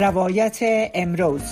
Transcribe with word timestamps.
روایت 0.00 0.58
امروز. 0.94 1.42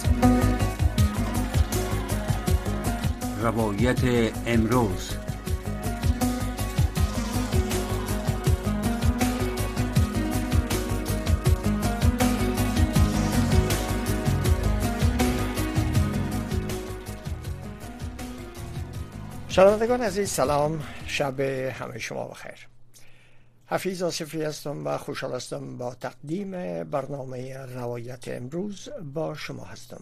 روایت 3.43 3.98
امروز. 4.46 5.16
شنوندگان 19.48 20.01
عزیز 20.01 20.30
سلام. 20.30 20.83
شب 21.06 21.41
همه 21.41 21.98
شما 21.98 22.28
بخیر. 22.28 22.77
حفیظ 23.70 24.02
آصفی 24.02 24.42
هستم 24.42 24.86
و 24.86 24.96
خوشحال 24.96 25.34
هستم 25.34 25.78
با 25.78 25.95
تقدیم 25.95 26.50
برنامه 26.84 27.56
روایت 27.56 28.28
امروز 28.28 28.88
با 29.14 29.34
شما 29.34 29.64
هستم. 29.64 30.00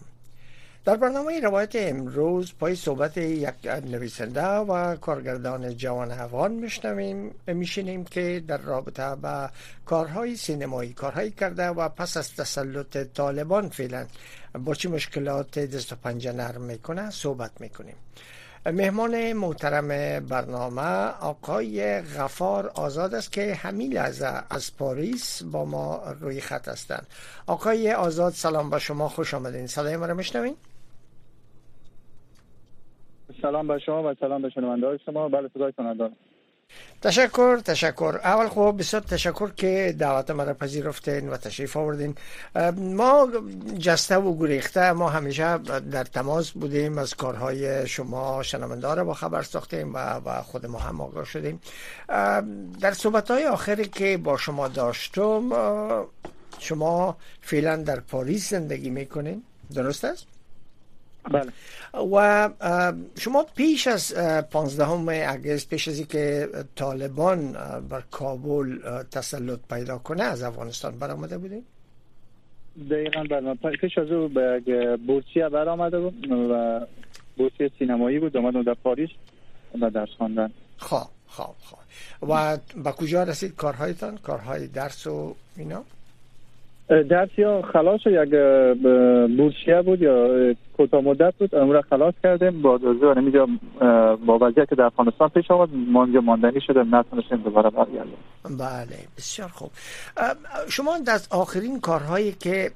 در 0.85 0.97
برنامه 0.97 1.41
روایت 1.41 1.71
امروز 1.75 2.53
پای 2.61 2.77
صحبت 2.77 3.17
یک 3.17 3.67
نویسنده 3.67 4.47
و 4.47 4.97
کارگردان 4.97 5.77
جوان 5.77 6.11
افغان 6.13 6.53
میشنویم. 6.53 7.35
میشینیم 7.47 8.05
که 8.05 8.43
در 8.49 8.59
رابطه 8.59 9.15
با 9.15 9.51
کارهای 9.87 10.37
سینمایی 10.37 10.93
کارهایی 10.93 11.31
کرده 11.31 11.69
و 11.69 11.89
پس 11.89 12.17
از 12.17 12.35
تسلط 12.35 12.97
طالبان 12.97 13.69
فعلا 13.69 14.07
با 14.65 14.75
چه 14.75 14.89
مشکلات 14.89 15.59
دست 15.59 15.93
و 15.93 15.97
پنجه 15.97 16.33
نرم 16.33 16.63
می‌کنه 16.63 17.11
صحبت 17.11 17.61
می‌کنیم. 17.61 17.97
مهمان 18.73 19.33
محترم 19.33 19.89
برنامه 20.27 21.09
آقای 21.21 22.01
غفار 22.01 22.67
آزاد 22.75 23.15
است 23.15 23.33
که 23.33 23.55
همین 23.55 23.93
لحظه 23.93 24.43
از 24.51 24.77
پاریس 24.77 25.43
با 25.43 25.65
ما 25.65 26.03
روی 26.21 26.41
خط 26.41 26.69
هستند. 26.69 27.07
آقای 27.47 27.93
آزاد 27.93 28.33
سلام 28.33 28.71
با 28.71 28.79
شما 28.79 29.09
خوش 29.09 29.35
آمدین. 29.35 29.67
صدای 29.67 29.97
ما 29.97 30.07
رو 30.07 30.15
میشنوین؟ 30.15 30.57
سلام 33.43 33.69
به 33.69 33.79
شما 33.79 34.11
و 34.11 34.15
سلام 34.21 34.43
به 34.43 34.51
شنونده 34.51 34.99
شما. 35.07 35.29
بله 35.29 35.51
صدای 35.55 35.73
کننده 35.73 36.11
تشکر 37.07 37.59
تشکر. 37.59 38.21
اول 38.25 38.49
خب 38.49 38.77
بسیار 38.79 39.03
تشکر 39.03 39.51
که 39.51 39.95
دعوت 39.99 40.31
مرا 40.31 40.55
پذیرفتین 40.55 41.29
و 41.29 41.37
تشریف 41.37 41.77
آوردین. 41.77 42.15
ما 42.77 43.29
جسته 43.79 44.17
و 44.17 44.39
گریخته 44.39 44.93
ما 44.93 45.09
همیشه 45.09 45.59
در 45.59 46.05
تماس 46.05 46.51
بودیم 46.51 46.99
از 46.99 47.15
کارهای 47.15 47.87
شما 47.89 48.43
شنونده 48.43 48.95
را 48.95 49.05
با 49.05 49.15
خبر 49.15 49.43
ساختیم 49.43 49.95
و, 49.95 49.99
و 49.99 50.43
خود 50.43 50.67
ما 50.67 50.79
هم 50.79 51.01
آگاه 51.01 51.25
شدیم. 51.25 51.61
در 52.81 52.93
صحبت 52.93 53.31
های 53.31 53.47
آخری 53.47 53.85
که 53.85 54.17
با 54.17 54.37
شما 54.37 54.69
داشتم 54.69 55.51
شما 56.59 57.17
فعلا 57.41 57.77
در 57.77 58.01
پاریس 58.01 58.51
زندگی 58.51 58.91
می‌کنین؟ 58.91 59.43
درست 59.75 60.05
است؟ 60.05 60.27
بله. 61.31 61.53
و 62.13 62.51
شما 63.19 63.47
پیش 63.57 63.87
از 63.87 64.15
15 64.51 65.31
اگست 65.33 65.71
پیش 65.71 65.89
از 65.89 65.99
اینکه 65.99 66.49
طالبان 66.77 67.53
بر 67.91 68.03
کابل 68.11 68.79
تسلط 69.13 69.59
پیدا 69.71 69.99
کنه 69.99 70.23
از 70.23 70.43
افغانستان 70.43 70.99
برآمده 70.99 71.39
بودیم 71.39 71.65
دقیقا 72.91 73.25
بله. 73.31 73.55
پیش 73.81 73.99
از 73.99 74.11
او 74.11 74.29
به 74.29 74.97
بورسیه 75.07 75.49
برآمده 75.49 76.01
بود 76.01 76.31
و 76.31 76.81
بورسیه 77.37 77.71
سینمایی 77.79 78.19
بود 78.19 78.37
اومدم 78.37 78.63
در 78.63 78.75
پاریس 78.75 79.11
و 79.81 79.91
درس 79.91 80.09
خواندن. 80.19 80.51
خواه 80.77 81.11
خواه 81.27 81.55
خواه 81.61 81.83
و 82.23 82.59
به 82.85 82.93
کجا 82.93 83.23
رسید 83.23 83.55
کارهایتان؟ 83.55 84.17
کارهای 84.17 84.67
درس 84.67 85.07
و 85.07 85.35
اینا؟ 85.57 85.85
درس 86.89 87.29
یا 87.37 87.63
خلاص 87.63 88.01
یک 88.07 88.31
بورسیه 89.37 89.83
بود 89.83 90.03
یا 90.03 90.55
کوتاه 90.77 91.01
مدت 91.01 91.35
بود 91.39 91.55
امروز 91.55 91.85
خلاص 91.91 92.15
کردیم. 92.23 92.63
با 92.63 92.79
دوزه 92.79 93.07
اینجا 93.07 93.49
با 94.27 94.39
وضعیت 94.41 94.69
که 94.69 94.75
در 94.75 94.85
افغانستان 94.85 95.29
پیش 95.29 95.51
آمد. 95.51 95.69
ما 95.75 96.05
اینجا 96.05 96.21
ماندنی 96.21 96.61
شده 96.61 96.85
نتونستیم 96.85 97.39
دوباره 97.39 97.71
برگردیم. 97.71 98.17
بله 98.45 98.99
بسیار 99.17 99.49
خوب. 99.49 99.71
شما 100.69 100.99
در 100.99 101.19
آخرین 101.31 101.81
کارهایی 101.81 102.33
که 102.33 102.71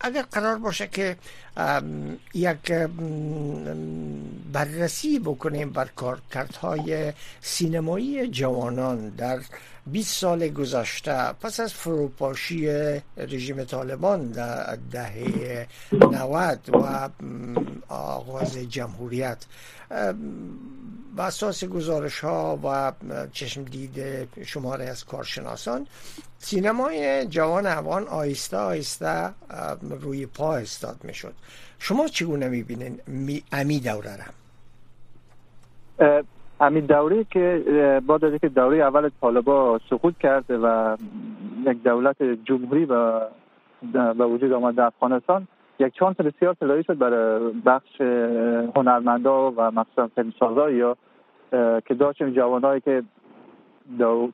اگر 0.00 0.22
قرار 0.32 0.58
باشه 0.58 0.86
که 0.86 1.16
یک 2.34 2.72
بررسی 4.52 5.18
بکنیم 5.18 5.70
بر 5.70 5.88
کارکردهای 5.96 7.12
سینمایی 7.40 8.28
جوانان 8.28 9.08
در 9.08 9.38
20 9.86 10.20
سال 10.20 10.48
گذشته 10.48 11.32
پس 11.40 11.60
از 11.60 11.74
فروپاشی 11.74 12.68
رژیم 13.16 13.64
طالبان 13.64 14.30
در 14.30 14.78
دهه 14.92 15.66
90 15.92 16.58
و 16.72 17.08
آغاز 17.88 18.58
جمهوریت. 18.58 19.46
و 21.16 21.20
اساس 21.20 21.64
گزارش 21.64 22.20
ها 22.20 22.58
و 22.64 22.92
چشم 23.32 23.62
دید 23.62 23.98
شماره 24.44 24.84
از 24.84 25.04
کارشناسان 25.04 25.86
سینمای 26.38 27.26
جوان 27.26 27.66
افغان 27.66 28.08
آیسته 28.08 28.56
آیسته 28.56 29.30
روی 30.02 30.26
پا 30.26 30.56
استاد 30.56 30.96
می 31.04 31.14
شد 31.14 31.32
شما 31.78 32.08
چگونه 32.08 32.48
می 32.48 32.62
بینین 32.62 33.00
امی 33.52 33.80
دوره 33.80 34.16
را؟ 34.16 34.24
امی 36.60 36.80
دوره 36.80 37.24
که 37.24 37.64
بعد 38.08 38.24
از 38.24 38.40
که 38.40 38.48
دوره 38.48 38.76
اول 38.76 39.10
طالبا 39.20 39.80
سقوط 39.90 40.18
کرده 40.18 40.58
و 40.58 40.96
یک 41.66 41.82
دولت 41.82 42.22
جمهوری 42.22 42.86
به 43.92 44.24
وجود 44.26 44.52
آمد 44.52 44.74
در 44.74 44.84
افغانستان 44.84 45.48
یک 45.80 45.94
چانس 45.94 46.16
بسیار 46.16 46.54
طلایی 46.54 46.84
شد 46.84 46.98
برای 46.98 47.52
بخش 47.66 48.00
هنرمندا 48.76 49.50
و 49.56 49.70
مخصوصا 49.70 50.06
فیلمسازا 50.14 50.70
یا 50.70 50.96
که 51.86 51.94
داشتیم 51.94 52.30
جوانایی 52.30 52.80
که 52.80 53.02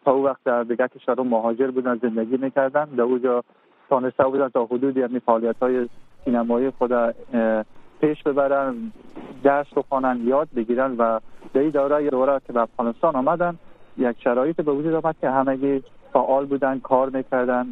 تا 0.04 0.12
او 0.12 0.24
وقت 0.24 0.40
در 0.44 0.62
دیگر 0.62 0.86
کشور 0.86 1.20
مهاجر 1.20 1.70
بودن 1.70 1.98
زندگی 2.02 2.36
می‌کردن 2.36 2.84
در 2.84 3.02
اونجا 3.02 3.44
تانسته 3.88 4.24
بودن 4.24 4.48
تا 4.48 4.64
حدودی 4.64 5.00
یعنی 5.00 5.18
فعالیت 5.18 5.56
های 5.62 5.88
سینمایی 6.24 6.70
خود 6.70 6.92
پیش 8.00 8.22
ببرن 8.22 8.92
درس 9.42 9.66
بخوانن 9.76 10.20
یاد 10.24 10.48
بگیرن 10.56 10.96
و 10.98 11.20
در 11.54 11.60
این 11.60 11.70
دوره 11.70 12.10
دوره 12.10 12.40
که 12.46 12.52
به 12.52 12.60
افغانستان 12.60 13.16
آمدن 13.16 13.58
یک 13.98 14.16
شرایط 14.24 14.60
به 14.60 14.72
وجود 14.72 14.94
آمد 14.94 15.16
که 15.20 15.30
همگی 15.30 15.82
فعال 16.16 16.46
بودن 16.46 16.78
کار 16.78 17.10
می‌کردن 17.10 17.66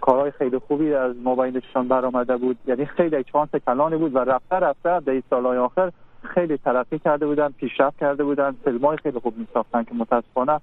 کارهای 0.00 0.30
خیلی 0.30 0.58
خوبی 0.58 0.94
از 0.94 1.16
موبایلشان 1.16 1.88
برآمده 1.88 2.36
بود 2.36 2.58
یعنی 2.66 2.86
خیلی 2.86 3.24
چانس 3.24 3.48
کلانی 3.66 3.96
بود 3.96 4.14
و 4.14 4.18
رفته 4.18 4.56
رفته 4.56 5.00
در 5.00 5.12
این 5.12 5.22
سالهای 5.30 5.58
آخر 5.58 5.92
خیلی 6.34 6.56
ترقی 6.56 6.98
کرده 6.98 7.26
بودن 7.26 7.48
پیشرفت 7.48 7.98
کرده 8.00 8.24
بودن 8.24 8.56
فیلم 8.64 8.84
های 8.84 8.96
خیلی 8.96 9.18
خوب 9.18 9.38
میساختن 9.38 9.82
که 9.82 9.94
متاسفانه 9.94 10.60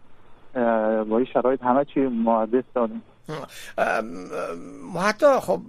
با 1.04 1.18
این 1.18 1.26
شرایط 1.34 1.64
همه 1.64 1.86
چی 1.86 2.00
معدس 2.00 2.64
دادیم 2.76 3.04
حتی 5.08 5.40
خب 5.42 5.62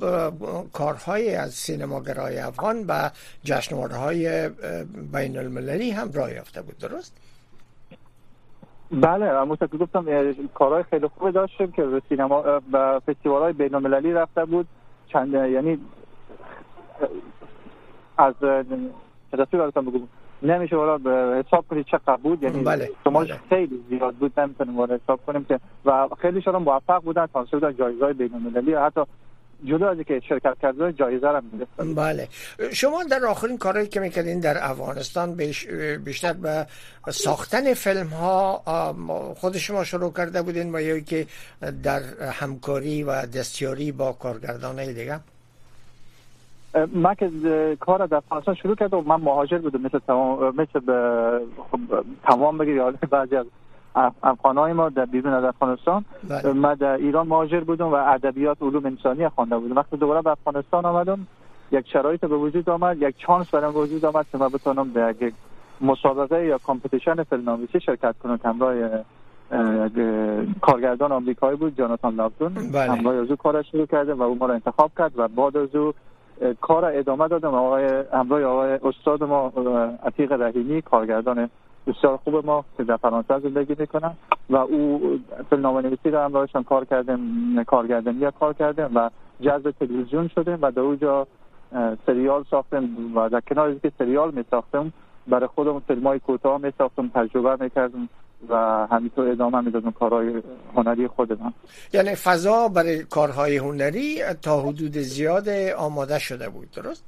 کارهای 0.73 1.35
از 1.35 1.55
سینماگرای 1.55 2.39
افغان 2.39 2.85
و 2.89 3.11
جشنواره 3.45 3.95
های 3.95 4.49
بین 5.13 5.39
المللی 5.39 5.91
هم 5.91 6.13
راه 6.13 6.35
یافته 6.35 6.63
بود 6.63 6.79
درست؟ 6.79 7.17
بله 8.91 9.41
همونطور 9.41 9.69
که 9.69 9.77
گفتم 9.77 10.05
کارهای 10.55 10.83
خیلی 10.83 11.09
خوب 11.09 11.31
داشتیم 11.31 11.73
که 11.73 11.83
به 11.83 12.03
سینما 12.09 12.61
و 12.73 13.01
فستیوال 13.01 13.43
های 13.43 13.53
بین 13.53 13.75
المللی 13.75 14.13
رفته 14.13 14.45
بود 14.45 14.67
چند 15.07 15.35
یعنی 15.35 15.79
از 18.19 18.35
رسول 19.33 19.61
براتون 19.61 19.85
بگم 19.85 20.09
نمیشه 20.43 20.77
والا 20.77 20.99
حساب 21.39 21.65
کنید 21.71 21.87
چقدر 21.87 22.17
بود 22.17 22.43
یعنی 22.43 22.63
بله. 22.65 22.91
بله. 23.05 23.41
خیلی 23.49 23.85
زیاد 23.89 24.15
بود 24.15 24.41
نمی‌تونیم 24.41 24.77
والا 24.77 24.95
حساب 24.95 25.21
کنیم 25.27 25.45
که 25.45 25.61
و 25.85 26.09
خیلی 26.19 26.43
شما 26.43 26.59
موفق 26.59 27.03
بودن 27.03 27.27
تانسه 27.27 27.51
بودن 27.51 27.77
جایزه 27.77 28.05
های 28.05 28.15
بین 28.15 28.35
المللی 28.35 28.75
حتی 28.75 29.01
جدا 29.65 29.91
از 29.91 29.99
که 29.99 30.21
شرکت 30.29 30.57
کرده 30.63 30.93
جایزه 30.93 31.27
را 31.27 31.43
می‌گرفتن 31.53 31.95
بله. 31.95 32.29
شما 32.73 33.05
در 33.05 33.25
آخرین 33.25 33.59
کارهایی 33.59 33.89
که 33.89 34.01
می‌کردین 34.01 34.41
در 34.41 34.71
افغانستان 34.71 35.35
بیشتر 36.05 36.33
به 36.33 36.67
ساختن 37.11 37.75
فیلم 37.75 38.07
ها 38.07 38.63
خود 39.37 39.57
شما 39.57 39.85
شروع 39.85 40.13
کرده 40.13 40.43
بودین 40.43 40.75
و 40.75 40.81
یا 40.81 41.01
که 41.01 41.27
در 41.83 42.01
همکاری 42.41 43.03
و 43.03 43.27
دستیاری 43.27 43.93
با 43.93 44.13
کارگردان 44.13 44.87
دیگه؟ 44.87 45.21
من 46.95 47.15
که 47.15 47.31
کار 47.81 48.07
در 48.07 48.17
افغانستان 48.17 48.55
شروع 48.55 48.75
کردم 48.75 48.99
و 48.99 49.03
من 49.03 49.17
مهاجر 49.17 49.59
بودم 49.59 49.81
مثل 49.81 49.99
تمام 49.99 50.57
مثل 50.57 50.81
خب 51.71 51.81
تمام 52.25 52.59
بگیر 52.59 52.83
بعضی 52.91 53.37
از 53.37 53.47
افغانای 54.23 54.73
ما 54.73 54.89
در 54.89 55.05
بیرون 55.05 55.33
از 55.33 55.45
افغانستان 55.45 56.05
بله. 56.29 56.53
من 56.53 56.75
در 56.75 56.93
ایران 56.93 57.27
مهاجر 57.27 57.61
بودم 57.61 57.87
و 57.87 57.95
ادبیات 57.95 58.63
علوم 58.63 58.87
انسانی 58.87 59.29
خوانده 59.29 59.59
بودم 59.59 59.77
وقتی 59.77 59.97
دوباره 59.97 60.23
به 60.23 60.31
افغانستان 60.31 60.85
آمدم 60.85 61.27
یک 61.73 61.89
شرایط 61.89 62.21
به 62.21 62.37
وجود 62.37 62.71
آمد 62.71 63.03
یک 63.03 63.15
چانس 63.19 63.51
برام 63.51 63.77
وجود 63.77 64.05
آمد 64.05 64.27
که 64.33 64.39
من 64.39 64.49
بتونم 64.49 64.91
در 64.93 65.15
یک 65.23 65.35
مسابقه 65.81 66.45
یا 66.45 66.59
کمپیتیشن 66.65 67.23
فیلمنامه‌نویسی 67.23 67.81
شرکت 67.81 68.15
کنم 68.23 68.41
همراه 68.45 68.75
کارگردان 70.61 71.13
آمریکایی 71.13 71.57
بود 71.57 71.79
جاناتان 71.79 72.15
لابدون 72.15 72.55
بله. 72.55 72.93
همراه 72.93 73.15
از 73.15 73.31
او 73.31 73.37
کارش 73.37 73.71
شروع 73.71 73.87
کرده 73.87 74.15
و 74.15 74.23
او 74.23 74.39
ما 74.39 74.47
را 74.47 74.55
انتخاب 74.55 74.91
کرد 74.99 75.19
و 75.19 75.29
بعد 75.29 75.57
از 75.57 75.75
او 75.75 75.93
کار 76.61 76.85
ادامه 76.85 77.29
دادم 77.29 77.55
آقای 77.55 78.05
همراه 78.13 78.43
آقای 78.43 78.79
استاد 78.83 79.25
ما 79.25 79.53
عتیق 80.05 80.33
رحیمی 80.33 80.83
کارگردان 80.83 81.51
بسیار 81.91 82.17
خوب 82.17 82.47
ما 82.47 82.65
که 82.77 82.85
در 82.85 82.97
فرانسه 82.97 83.39
زندگی 83.39 83.77
می‌کنن 83.79 84.17
و 84.51 84.57
او 84.57 85.01
فیلمنامه 85.51 85.83
نویسی 85.83 86.11
رو 86.11 86.19
همراهشان 86.19 86.65
کار 86.65 86.85
کردیم 86.85 87.65
کارگردانی 87.65 88.31
کار 88.41 88.53
کردیم 88.53 88.91
و 88.95 89.11
جذب 89.41 89.71
تلویزیون 89.71 90.29
شده 90.29 90.59
و 90.63 90.71
در 90.71 90.81
اونجا 90.81 91.27
سریال 92.07 92.45
ساختیم 92.51 93.17
و 93.17 93.29
در 93.29 93.41
کنار 93.41 93.75
که 93.75 93.93
سریال 93.99 94.31
می 94.35 94.45
ساختم 94.51 94.93
برای 95.27 95.47
خودم 95.47 95.81
فیلم 95.81 96.07
های 96.07 96.19
کوتاه 96.19 96.59
می 96.59 96.73
ساختم 96.79 97.11
تجربه 97.15 97.65
می 97.65 97.71
کردم 97.71 98.09
و 98.49 98.87
همینطور 98.91 99.29
ادامه 99.29 99.61
می‌دادم 99.61 99.91
کارهای 99.91 100.43
هنری 100.77 101.09
خودم 101.09 101.55
یعنی 101.93 102.15
فضا 102.15 102.69
برای 102.69 103.05
کارهای 103.05 103.57
هنری 103.57 104.19
تا 104.43 104.61
حدود 104.61 104.93
زیاد 104.93 105.49
آماده 105.79 106.19
شده 106.19 106.49
بود 106.49 106.71
درست؟ 106.71 107.05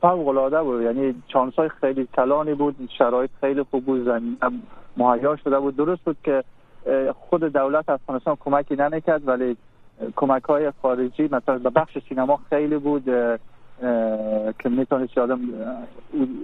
فوق 0.00 0.28
العاده 0.28 0.62
بود. 0.62 0.82
یعنی 0.82 1.14
چانس 1.28 1.54
های 1.54 1.68
خیلی 1.68 2.08
کلانی 2.16 2.54
بود 2.54 2.88
شرایط 2.98 3.30
خیلی 3.40 3.62
خوب 3.62 3.84
بود 3.84 4.04
زمین 4.04 4.36
مهیا 4.96 5.36
شده 5.36 5.60
بود. 5.60 5.76
درست 5.76 6.04
بود 6.04 6.16
که 6.24 6.44
خود 7.14 7.44
دولت 7.44 7.88
افغانستان 7.88 8.36
کمکی 8.40 8.76
نمی‌کرد 8.76 9.28
ولی 9.28 9.56
کمک 10.16 10.42
های 10.42 10.72
خارجی 10.82 11.22
مثلا 11.22 11.58
به 11.58 11.70
بخش 11.70 11.98
سینما 12.08 12.40
خیلی 12.48 12.78
بود 12.78 13.04
که 14.58 14.68
می‌تونید 14.68 15.18
آدم 15.18 15.40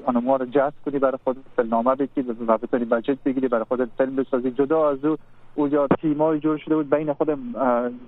آنما 0.07 0.37
رو 0.37 0.47
جذب 0.47 0.75
کنی 0.87 0.99
برای 0.99 1.19
خود 1.25 1.37
فیلمنامه 1.57 1.95
بگیری 1.95 2.37
و 2.47 2.59
بتونی 2.59 2.85
بجت 2.85 3.19
بگیری 3.25 3.49
برای 3.49 3.65
خود 3.65 3.91
فیلم 3.99 4.17
بسازی. 4.17 4.50
جدا 4.50 4.91
از 4.91 5.05
او 5.05 5.17
اونجا 5.55 5.87
تیمای 5.87 6.41
جور 6.41 6.59
شده 6.59 6.75
بود 6.75 6.91
بین 6.91 7.12
خود 7.12 7.39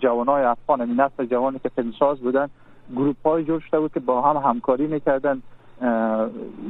جوانای 0.00 0.44
افغان 0.44 0.78
یعنی 0.80 0.94
نسل 0.94 1.24
جوانی 1.24 1.58
که 1.58 1.68
فیلمساز 1.68 2.18
بودن. 2.18 2.48
گروپ 2.96 3.16
های 3.24 3.44
جور 3.44 3.60
شده 3.70 3.80
بود 3.80 3.92
که 3.92 4.00
با 4.00 4.22
هم 4.22 4.50
همکاری 4.50 4.86
می‌کردن 4.86 5.42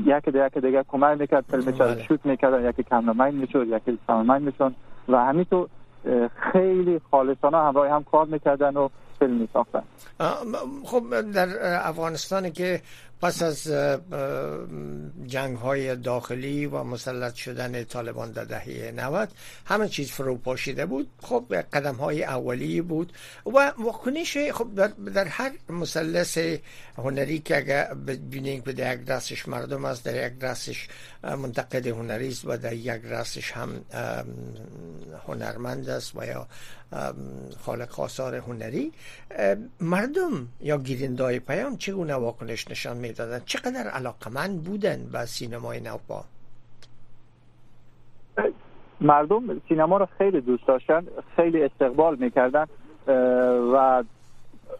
یکی 0.04 0.30
دیگه 0.30 0.46
یکی 0.46 0.60
دیگه 0.60 0.84
کمک 0.88 1.20
می‌کرد 1.20 1.44
فیلم 1.50 1.64
بله. 1.64 2.02
شوت 2.02 2.26
می‌کردن 2.26 2.68
یکی 2.68 2.82
کامرمن 2.82 3.34
می‌شد 3.34 3.66
یکی 3.68 3.98
کامرمن 4.06 4.42
می‌شد 4.42 4.72
و 5.08 5.24
همینطور 5.24 5.68
خیلی 6.52 7.00
خالصانه 7.10 7.56
همراه 7.56 7.90
هم 7.90 8.04
کار 8.04 8.26
می‌کردن 8.26 8.76
و 8.76 8.88
فیلم 9.18 9.32
میساختن 9.32 9.82
خب 10.84 11.30
در 11.34 11.48
افغانستان 11.88 12.50
که 12.50 12.80
پس 13.20 13.42
از 13.42 13.68
جنگ 15.26 15.56
های 15.56 15.96
داخلی 15.96 16.66
و 16.66 16.82
مسلط 16.82 17.34
شدن 17.34 17.84
طالبان 17.84 18.32
در 18.32 18.44
دهه 18.44 18.92
90 18.96 19.28
همه 19.64 19.88
چیز 19.88 20.10
فرو 20.10 20.36
پاشیده 20.36 20.86
بود. 20.86 21.10
خب 21.22 21.54
قدم 21.72 21.94
های 21.94 22.24
اولی 22.24 22.80
بود 22.80 23.12
و 23.46 23.72
واکنش 23.78 24.38
خب 24.38 24.92
در, 25.14 25.24
هر 25.24 25.52
مثلث 25.68 26.38
هنری 26.98 27.38
که 27.38 27.56
اگر 27.56 27.94
ببینید 27.94 28.64
به 28.64 28.72
یک 28.72 29.04
دستش 29.04 29.48
مردم 29.48 29.84
است 29.84 30.04
در 30.04 30.26
یک 30.26 30.38
دستش 30.38 30.88
منتقد 31.22 31.86
هنری 31.86 32.28
است 32.28 32.44
و 32.44 32.56
در 32.56 32.72
یک 32.72 33.02
دستش 33.02 33.52
هم 33.52 33.84
هنرمند 35.26 35.88
است 35.88 36.12
و 36.16 36.26
یا 36.26 36.48
خالق 37.60 38.00
آثار 38.00 38.34
هنری 38.34 38.92
مردم 39.80 40.48
یا 40.60 40.78
گیرندای 40.78 41.38
پیام 41.38 41.76
چگونه 41.76 42.14
واکنش 42.14 42.68
نشان 42.68 42.96
می‌دادن. 43.08 43.40
چقدر 43.46 43.88
علاقمند 43.88 44.62
بودن 44.62 45.08
به 45.12 45.24
سینمای 45.24 45.80
نوپا؟ 45.80 46.24
مردم 49.00 49.60
سینما 49.68 49.96
رو 49.96 50.06
خیلی 50.18 50.40
دوست 50.40 50.66
داشتن 50.66 51.06
خیلی 51.36 51.62
استقبال 51.62 52.16
می‌کردن 52.16 52.66
و 53.72 54.04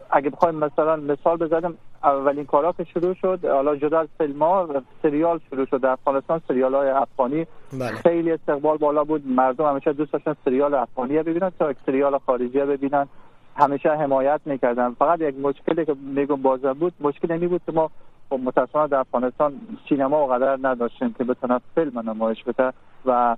اگه 0.09 0.29
بخوایم 0.29 0.55
مثلا 0.55 0.95
مثال 0.95 1.37
بزنم 1.37 1.73
اولین 2.03 2.45
کارا 2.45 2.71
که 2.71 2.83
شروع 2.83 3.13
شد 3.13 3.45
حالا 3.45 3.75
جدا 3.75 3.99
از 3.99 4.07
فیلم 4.17 4.43
ها 4.43 4.83
سریال 5.01 5.39
شروع 5.49 5.65
شد. 5.65 5.81
در 5.81 5.89
افغانستان 5.89 6.41
سریال 6.47 6.75
های 6.75 6.89
افغانی 6.89 7.47
بله. 7.73 7.87
خیلی 7.87 8.31
استقبال 8.31 8.77
بالا 8.77 9.03
بود. 9.03 9.27
مردم 9.27 9.65
همیشه 9.65 9.93
دوست 9.93 10.13
داشتن 10.13 10.35
سریال 10.45 10.73
افغانی 10.73 11.17
ببینن 11.23 11.51
تا 11.59 11.73
سریال 11.85 12.17
خارجی 12.17 12.59
ببینن. 12.59 13.07
همیشه 13.55 13.89
حمایت 13.89 14.41
می‌کردن. 14.45 14.93
فقط 14.93 15.21
یک 15.21 15.35
مشکلی 15.39 15.85
که 15.85 15.95
میگم 16.15 16.41
بازم 16.41 16.73
بود 16.73 16.93
مشکل 16.99 17.31
این 17.31 17.47
بود 17.47 17.61
که 17.65 17.71
ما 17.71 17.91
خب 18.29 18.39
متاسفانه 18.43 18.87
در 18.87 18.97
افغانستان 18.97 19.53
سینما 19.89 20.27
و 20.27 20.27
قدر 20.27 20.57
نداشتیم 20.61 21.15
که 21.17 21.23
بتونه 21.23 21.61
فیلم 21.75 22.09
نمایش 22.09 22.43
بده 22.43 22.73
و 23.05 23.37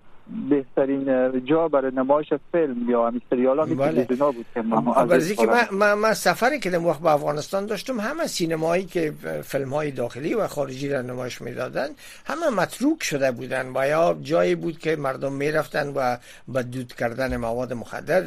بهترین 0.49 1.45
جا 1.45 1.67
برای 1.67 1.91
نمایش 1.91 2.33
فیلم 2.51 2.89
یا 2.89 3.07
همین 3.07 3.21
سریال 3.29 3.59
ها 3.59 3.65
بله. 3.65 4.05
بود 4.05 4.45
که 4.53 4.61
من, 4.61 5.67
من, 5.71 5.93
من 5.93 6.13
سفری 6.13 6.59
که 6.59 6.77
وقت 6.77 7.01
به 7.01 7.11
افغانستان 7.11 7.65
داشتم 7.65 7.99
همه 7.99 8.27
سینمایی 8.27 8.85
که 8.85 9.13
فیلم 9.43 9.73
های 9.73 9.91
داخلی 9.91 10.33
و 10.33 10.47
خارجی 10.47 10.89
را 10.89 11.01
نمایش 11.01 11.41
می‌دادن 11.41 11.87
همه 12.25 12.49
متروک 12.49 13.03
شده 13.03 13.31
بودن 13.31 13.71
و 13.75 13.87
یا 13.87 14.17
جایی 14.21 14.55
بود 14.55 14.79
که 14.79 14.95
مردم 14.95 15.33
می‌رفتن 15.33 15.87
و 15.95 16.17
به 16.47 16.63
دود 16.63 16.93
کردن 16.93 17.37
مواد 17.37 17.73
مخدر 17.73 18.21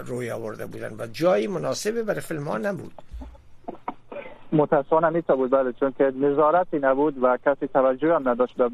روی 0.00 0.30
آورده 0.30 0.66
بودن 0.66 0.94
و 0.98 1.06
جایی 1.06 1.46
مناسبی 1.46 2.02
برای 2.02 2.20
فیلم 2.20 2.48
ها 2.48 2.58
نبود 2.58 2.92
متاسفانه 4.52 5.10
نیست 5.10 5.26
بود 5.26 5.50
بله 5.50 5.72
چون 5.72 5.92
که 5.98 6.12
نظارتی 6.20 6.78
نبود 6.78 7.22
و 7.22 7.38
کسی 7.46 7.66
توجه 7.66 8.14
هم 8.14 8.28
نداشت 8.28 8.56
به, 8.56 8.68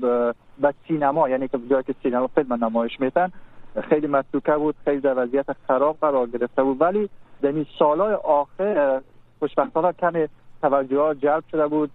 به 0.58 0.74
سینما 0.88 1.28
یعنی 1.28 1.48
که 1.48 1.58
جایی 1.70 1.82
که 1.82 1.94
سینما 2.02 2.26
فیلم 2.26 2.64
نمایش 2.64 3.00
میتن 3.00 3.32
خیلی 3.80 4.06
متروکه 4.06 4.52
بود 4.52 4.74
خیلی 4.84 5.00
در 5.00 5.22
وضعیت 5.22 5.46
خراب 5.68 5.96
قرار 6.00 6.26
گرفته 6.26 6.62
بود. 6.62 6.80
ولی 6.80 7.08
در 7.42 7.52
این 7.52 7.66
سالهای 7.78 8.14
آخر 8.14 9.00
خوشبختانه 9.38 9.92
کمی 9.92 10.28
توجه 10.62 10.98
ها 10.98 11.14
جلب 11.14 11.44
شده 11.50 11.66
بود. 11.66 11.90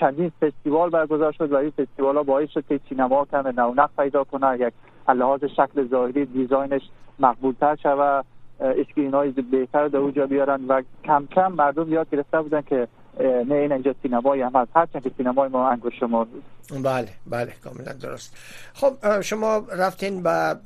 چندین 0.00 0.32
فستیوال 0.40 0.90
برگزار 0.90 1.32
شد 1.32 1.52
و 1.52 1.56
این 1.56 1.70
فستیوال 1.70 2.16
ها 2.16 2.22
باعث 2.22 2.50
شد 2.50 2.64
که 2.68 2.80
سینما 2.88 3.24
کم 3.24 3.48
رونق 3.60 3.90
پیدا 3.98 4.24
کنه 4.24 4.60
یک 4.60 4.74
لحاظ 5.08 5.44
شکل 5.44 5.88
ظاهری 5.88 6.26
design 6.26 6.68
ش 6.68 6.82
مقبولتر 7.18 7.76
شود. 7.76 8.24
screen 8.60 9.14
های 9.14 9.30
بهتر 9.30 9.88
در 9.88 9.98
اونجا 9.98 10.26
بیارن 10.26 10.64
و 10.68 10.82
کم 11.04 11.26
کم 11.26 11.52
مردم 11.52 11.92
یاد 11.92 12.10
گرفته 12.10 12.42
بودن 12.42 12.60
که 12.60 12.88
نه 13.20 13.54
این 13.54 13.72
اینجا 13.72 13.94
سینمایی 14.02 14.42
هم 14.42 14.52
هست. 14.54 14.70
هرچند 14.74 15.02
که 15.02 15.10
سینمای 15.16 15.48
ما 15.48 15.68
انگشت 15.68 16.00
شمار 16.00 16.24
بود. 16.24 16.44
بله 16.82 17.08
بله 17.26 17.52
کاملا 17.64 17.92
درست. 17.92 18.36
خب 18.74 19.20
شما 19.20 19.66
رفتین 19.76 20.22
با 20.22 20.56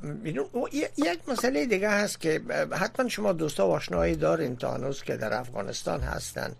یک 0.97 1.19
مسئله 1.27 1.65
دیگه 1.65 1.89
هست 1.89 2.21
که 2.21 2.41
حتما 2.71 3.09
شما 3.09 3.33
دوستا 3.33 3.67
و 3.67 3.71
آشنایی 3.71 4.15
دارین 4.15 4.55
تا 4.55 4.73
هنوز 4.73 5.03
که 5.03 5.17
در 5.17 5.33
افغانستان 5.33 5.99
هستن. 5.99 6.51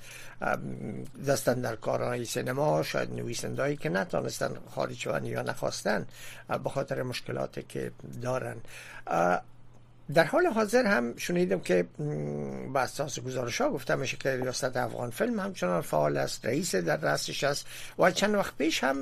دستن 1.27 1.53
در 1.53 1.75
کارهای 1.75 2.25
سینما 2.25 2.83
شاید 2.83 3.13
نویسندهایی 3.13 3.75
که 3.75 3.89
نتانستن 3.89 4.49
خارج 4.69 5.07
یا 5.23 5.41
نخواستن 5.41 6.05
به 6.63 6.69
خاطر 6.69 7.03
مشکلاتی 7.03 7.63
که 7.63 7.91
دارن. 8.21 8.55
در 10.13 10.23
حال 10.23 10.45
حاضر 10.45 10.85
هم 10.85 11.13
شنیدم 11.17 11.59
که 11.59 11.85
با 12.73 12.79
اساس 12.79 13.19
گزارش 13.19 13.61
ها 13.61 13.69
گفته 13.69 13.95
میشه 13.95 14.17
که 14.17 14.35
ریاست 14.35 14.77
افغان 14.77 15.09
فیلم 15.09 15.39
همچنان 15.39 15.81
فعال 15.81 16.17
است 16.17 16.45
رئیس 16.45 16.75
در 16.75 16.97
رأسش 16.97 17.43
است 17.43 17.67
و 17.99 18.11
چند 18.11 18.35
وقت 18.35 18.57
پیش 18.57 18.83
هم 18.83 18.95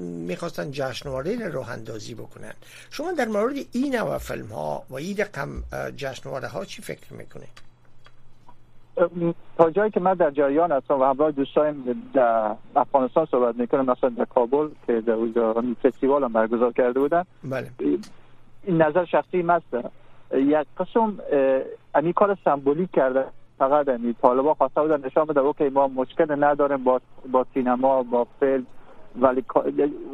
می‌خواستن 0.00 0.70
جشنواره 0.70 1.48
رو 1.48 1.60
اندازی 1.60 2.14
بکنن 2.14 2.52
شما 2.90 3.12
در 3.12 3.28
مورد 3.28 3.54
این 3.72 3.96
نوع 3.96 4.18
فیلم 4.18 4.46
ها 4.46 4.82
و 4.90 4.94
این 4.94 5.16
رقم 5.16 5.62
جشنواره 5.96 6.48
ها 6.48 6.64
چی 6.64 6.82
فکر 6.82 7.12
می‌کنید؟ 7.12 7.68
تا 9.58 9.70
جایی 9.70 9.90
که 9.90 10.00
من 10.00 10.14
در 10.14 10.30
جریان 10.30 10.72
هستم 10.72 11.00
و 11.00 11.04
همراه 11.04 11.30
دوستایم 11.30 12.02
در 12.14 12.54
افغانستان 12.76 13.26
صحبت 13.30 13.54
می‌کنم 13.54 13.86
مثلا 13.90 14.10
در 14.10 14.24
کابل 14.24 14.68
که 14.86 15.00
در 15.00 15.12
اونجا 15.12 15.64
فستیوال 15.82 16.24
هم 16.24 16.32
برگزار 16.32 16.72
کرده 16.72 17.00
بودن 17.00 17.24
بله. 17.44 17.70
این 18.64 18.82
نظر 18.82 19.04
شخصی 19.04 19.42
مست 19.42 19.64
یک 20.32 20.66
قسم 20.78 21.18
امی 21.94 22.12
کار 22.12 22.36
سمبولیک 22.44 22.90
کرده. 22.92 23.24
فقط 23.58 23.88
امی 23.88 24.14
طالبا 24.22 24.54
خواسته 24.54 24.80
بودن 24.80 25.06
نشان 25.06 25.24
بده 25.24 25.40
اوکی 25.40 25.68
ما 25.68 25.88
مشکل 25.88 26.44
نداریم 26.44 26.84
با 26.84 27.00
با 27.32 27.46
سینما 27.54 28.02
با 28.02 28.26
فیلم. 28.40 28.66
ولی 29.20 29.44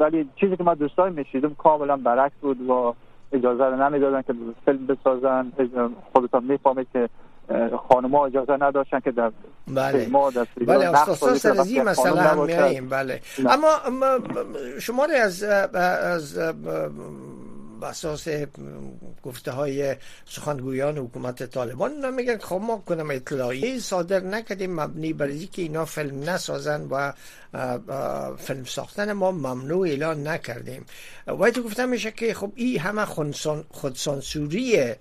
ولی 0.01 0.29
چیزی 0.37 0.57
که 0.57 0.65
ما 0.65 0.75
دوستای 0.75 1.11
میشیدم 1.11 1.55
کاملا 1.55 1.97
برعکس 1.97 2.35
بود 2.41 2.71
و 2.71 2.95
اجازه 3.33 3.65
رو 3.65 3.77
نمی‌دادن 3.77 4.23
که 4.23 4.35
فیلم 4.65 4.87
بسازن. 4.87 5.53
خودتان 6.13 6.45
می‌فهمید 6.45 6.87
که 6.93 7.09
خانم‌ها 7.89 8.27
اجازه 8.27 8.57
نداشتن 8.61 9.01
که 9.01 9.11
در 9.11 9.33
بله. 9.69 10.09
بله 10.67 10.89
استاد 10.89 11.35
سرزی 11.35 11.81
مثلا 11.81 12.23
هم 12.23 12.47
میاییم 12.47 12.89
بله. 12.89 13.21
اما 13.49 13.69
شما 14.81 15.07
از 15.25 15.43
از 15.43 16.39
اساس 17.85 18.29
گفته 19.23 19.53
های 19.53 19.97
سخنگویان 20.25 20.99
حکومت 20.99 21.43
طالبان. 21.43 21.91
اینا 21.91 22.11
میگن 22.11 22.39
خب 22.39 22.61
ما 22.63 22.77
کنم 22.77 23.11
اطلاعیه 23.11 23.79
صادر 23.79 24.21
نکردیم 24.21 24.81
مبنی 24.81 25.13
بر 25.13 25.29
که 25.53 25.63
اینا 25.63 25.85
فیلم 25.85 26.31
نسازن 26.31 26.89
و 26.91 27.13
فیلم 28.37 28.65
ساختن 28.65 29.13
ما 29.13 29.33
ممنوع 29.33 29.89
اعلان 29.89 30.29
نکردیم. 30.29 30.87
و 31.27 31.51
تو 31.51 31.63
گفتم 31.63 31.89
میشه 31.89 32.11
که 32.11 32.35
خب 32.35 32.53
این 32.55 32.81
همه 32.81 33.05
خودسانسوری 33.71 34.93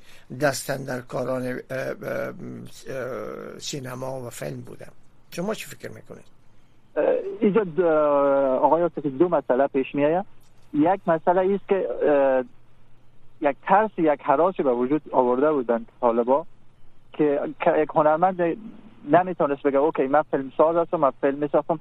دستن 0.42 0.84
در 0.84 1.02
کاران 1.02 1.60
سینما 3.58 4.28
و 4.28 4.30
فیلم 4.30 4.62
بودم 4.62 4.92
شما 5.32 5.54
چی 5.54 5.66
فکر 5.66 5.90
می‌کنید؟ 5.92 6.34
اینجا 7.40 7.84
آقای 8.62 8.90
که 8.96 9.10
دو 9.10 9.30
مسئله 9.30 9.68
پیش 9.68 9.96
میایه 9.96 10.26
یک 10.74 11.02
مسئله 11.08 11.54
است 11.54 11.70
که 11.70 11.88
یک 13.44 13.56
ترس 13.64 13.92
یک 13.98 14.22
حراسی 14.24 14.64
به 14.64 14.74
وجود 14.74 15.02
آورده 15.12 15.52
بودن 15.52 15.86
طالبا 16.02 16.46
که 17.14 17.40
یک 17.78 17.90
هنرمند 17.96 18.58
نمی‌تونست 19.12 19.64
بگه 19.64 19.78
اوکی 19.78 20.08
من 20.08 20.22
فیلم 20.22 20.52
ساز 20.58 20.76
هستم 20.76 20.98
من 20.98 21.12
فیلم 21.22 21.38
می‌سازم 21.38 21.80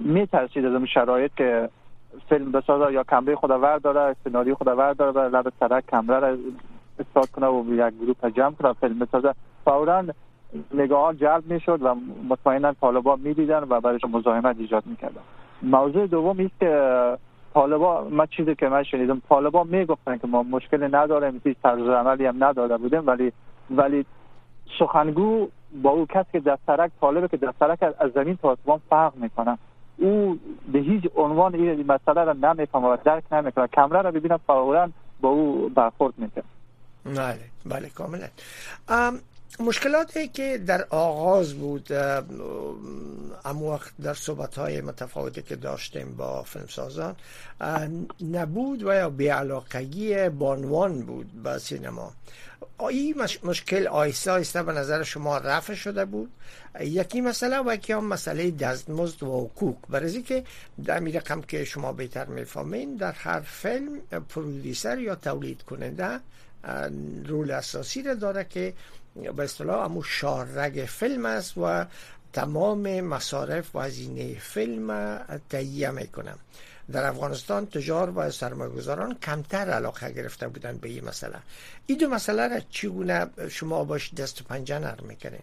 میترسید 0.00 0.64
از 0.64 0.72
اون 0.72 0.86
شرایط 0.86 1.34
که 1.34 1.68
فیلم 2.28 2.52
بسازه 2.52 2.92
یا 2.92 3.04
کمره 3.04 3.36
خود 3.36 3.50
ور 3.50 3.78
داره 3.78 4.16
سناریو 4.24 4.54
خود 4.54 4.68
ور 4.68 4.92
داره 4.92 5.12
بر 5.12 5.28
لب 5.28 5.52
سرک 5.60 5.86
کمره 5.86 6.18
را 6.18 6.36
استارت 6.98 7.30
کنه 7.30 7.46
و 7.46 7.74
یک 7.74 7.94
گروه 8.00 8.30
جمع 8.30 8.54
کنه 8.54 8.72
فیلم 8.72 8.98
بسازه 8.98 9.34
فورا 9.64 10.04
نگاه 10.74 11.14
جلب 11.14 11.42
می‌شد 11.46 11.82
و 11.82 11.94
مطمئنا 12.28 12.72
طالبا 12.72 13.16
می‌دیدن 13.16 13.62
و 13.68 13.80
برایش 13.80 14.04
مزاحمت 14.04 14.56
ایجاد 14.58 14.86
می‌کردن. 14.86 15.20
موضوع 15.62 16.06
دوم 16.06 16.40
است 16.40 16.60
که 16.60 17.16
طالبا 17.54 18.08
ما 18.10 18.26
چیزی 18.26 18.54
که 18.54 18.68
من 18.68 18.82
شنیدم 18.82 19.22
طالبا 19.28 19.64
می‌گفتن 19.64 20.18
که 20.18 20.26
ما 20.26 20.42
مشکل 20.42 20.94
نداریم 20.94 21.40
هیچ 21.44 21.56
طرز 21.62 21.88
عملی 21.88 22.26
هم 22.26 22.44
نداده 22.44 22.76
بودیم 22.76 23.06
ولی 23.06 23.32
ولی 23.70 24.06
سخنگو 24.78 25.48
با 25.82 25.90
او 25.90 26.06
کسی 26.06 26.28
که 26.32 26.40
دسترک 26.40 26.90
طالبه 27.00 27.28
که 27.28 27.36
دسترک 27.36 27.82
از 27.98 28.10
زمین 28.14 28.36
تا 28.36 28.48
آسمان 28.48 28.80
فرق 28.90 29.16
می‌کنه. 29.16 29.58
او 29.98 30.38
به 30.72 30.78
هیچ 30.78 31.04
عنوان 31.16 31.54
این 31.54 31.86
مسئله 31.92 32.24
را 32.24 32.32
نمی‌فهمه 32.32 32.88
و 32.88 32.96
درک 33.04 33.32
نمی‌کنه. 33.32 33.66
کمره 33.66 34.02
را 34.02 34.10
ببینم 34.10 34.40
فورا 34.46 34.88
با 35.20 35.28
او 35.28 35.68
برخورد 35.68 36.14
می‌کنه. 36.18 36.44
بله 37.04 37.38
بله 37.66 37.88
کاملا. 37.88 38.28
مشکلاتی 39.60 40.28
که 40.28 40.58
در 40.58 40.86
آغاز 40.90 41.54
بود 41.54 41.92
امو 43.44 43.72
وقت 43.72 43.92
در 44.02 44.14
صحبت 44.14 44.58
های 44.58 44.80
متفاوتی 44.80 45.42
که 45.42 45.56
داشتیم 45.56 46.14
با 46.16 46.42
فیلمسازان 46.42 47.16
نبود 48.32 48.82
و 48.82 48.94
یا 48.94 49.10
بیعلاقگی 49.10 50.28
بانوان 50.28 51.02
بود 51.02 51.42
به 51.42 51.58
سینما. 51.58 52.12
این 52.90 53.14
مشکل 53.42 53.86
آیسته 53.86 54.30
آیسته 54.30 54.62
به 54.62 54.72
نظر 54.72 55.02
شما 55.02 55.38
رفع 55.38 55.74
شده 55.74 56.04
بود؟ 56.04 56.30
یکی 56.80 57.20
مسئله 57.20 57.60
و 57.60 57.74
یکی 57.74 57.92
هم 57.92 58.04
مسئله 58.04 58.50
دستمزد 58.50 59.22
و 59.22 59.26
حقوق. 59.26 59.76
برای 59.88 60.22
که 60.22 60.44
در 60.84 60.98
می 60.98 61.12
رقم 61.12 61.40
که 61.40 61.64
شما 61.64 61.92
بهتر 61.92 62.24
می‌فهمین 62.24 62.96
در 62.96 63.12
هر 63.12 63.40
فیلم 63.40 64.00
پرودیسر 64.28 64.98
یا 64.98 65.14
تولید 65.14 65.62
کننده 65.62 66.20
رول 67.26 67.50
اساسی 67.50 68.02
را 68.02 68.14
داره 68.14 68.44
که 68.44 68.74
به 69.36 69.42
اصطلاح 69.42 69.84
همون 69.84 70.02
شاررگ 70.06 70.84
فیلم 70.88 71.26
است 71.26 71.58
و 71.58 71.86
تمام 72.32 73.00
مصارف 73.00 73.76
و 73.76 73.80
هزینه 73.80 74.34
فیلم 74.38 75.18
تهیه 75.50 75.90
می‌کنم. 75.90 76.38
در 76.92 77.06
افغانستان 77.06 77.66
تجار 77.66 78.12
و 78.16 78.30
سرمایه‌گذاران 78.30 79.14
کمتر 79.14 79.70
علاقه 79.70 80.12
گرفته 80.12 80.48
بودن 80.48 80.76
به 80.76 80.88
این 80.88 81.04
مسئله. 81.04 81.36
این 81.86 81.98
دو 81.98 82.08
مسئله 82.08 82.48
را 82.48 82.60
چگونه 82.70 83.26
شما 83.48 83.84
باش 83.84 84.14
دست 84.14 84.40
و 84.40 84.44
پنجه 84.44 84.78
نرم 84.78 85.04
می‌کنین؟ 85.08 85.42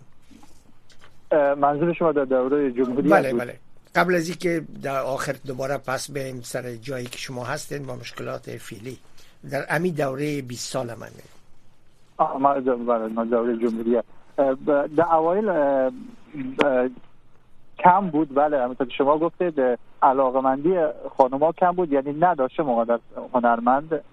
منظور 1.56 1.94
شما 1.94 2.12
در 2.12 2.26
دوره 2.26 2.72
جمهوری 2.72 3.10
بله 3.10 3.34
بله. 3.34 3.60
قبل 3.96 4.16
از 4.16 4.28
اینکه 4.28 4.64
در 4.82 5.00
آخر 5.00 5.36
دوباره 5.46 5.78
پس 5.78 6.12
به 6.12 6.36
سر 6.44 6.76
جایی 6.76 7.06
که 7.06 7.18
شما 7.18 7.44
هستین 7.44 7.86
با 7.86 7.96
مشکلات 7.96 8.58
فیلی 8.58 9.00
در 9.50 9.66
امی 9.70 9.92
دوره 9.92 10.42
20 10.42 10.72
سال 10.72 10.94
من 10.94 11.10
دوره 12.20 13.58
جمهوری 13.58 14.00
در 14.98 15.16
اوایل 15.16 15.52
کم 17.80 18.08
بود 18.08 18.36
بله 18.36 18.64
همونطور 18.64 18.88
شما 18.98 19.18
گفتید 19.18 19.80
علاقمندی 20.02 20.76
خانوما 21.18 21.52
کم 21.52 21.72
بود 21.72 21.92
یعنی 21.92 22.14
نداشته 22.20 22.64
مقدر 22.64 23.00
هنرمند 23.34 24.04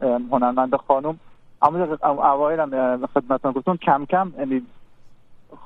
هنرمند 0.00 0.76
خانم. 0.76 1.18
اما 1.62 1.98
اوایل 2.02 2.60
هم 2.60 3.06
خدمتتون 3.06 3.52
گفتم 3.52 3.76
کم 3.76 4.04
کم 4.04 4.32
یعنی 4.38 4.62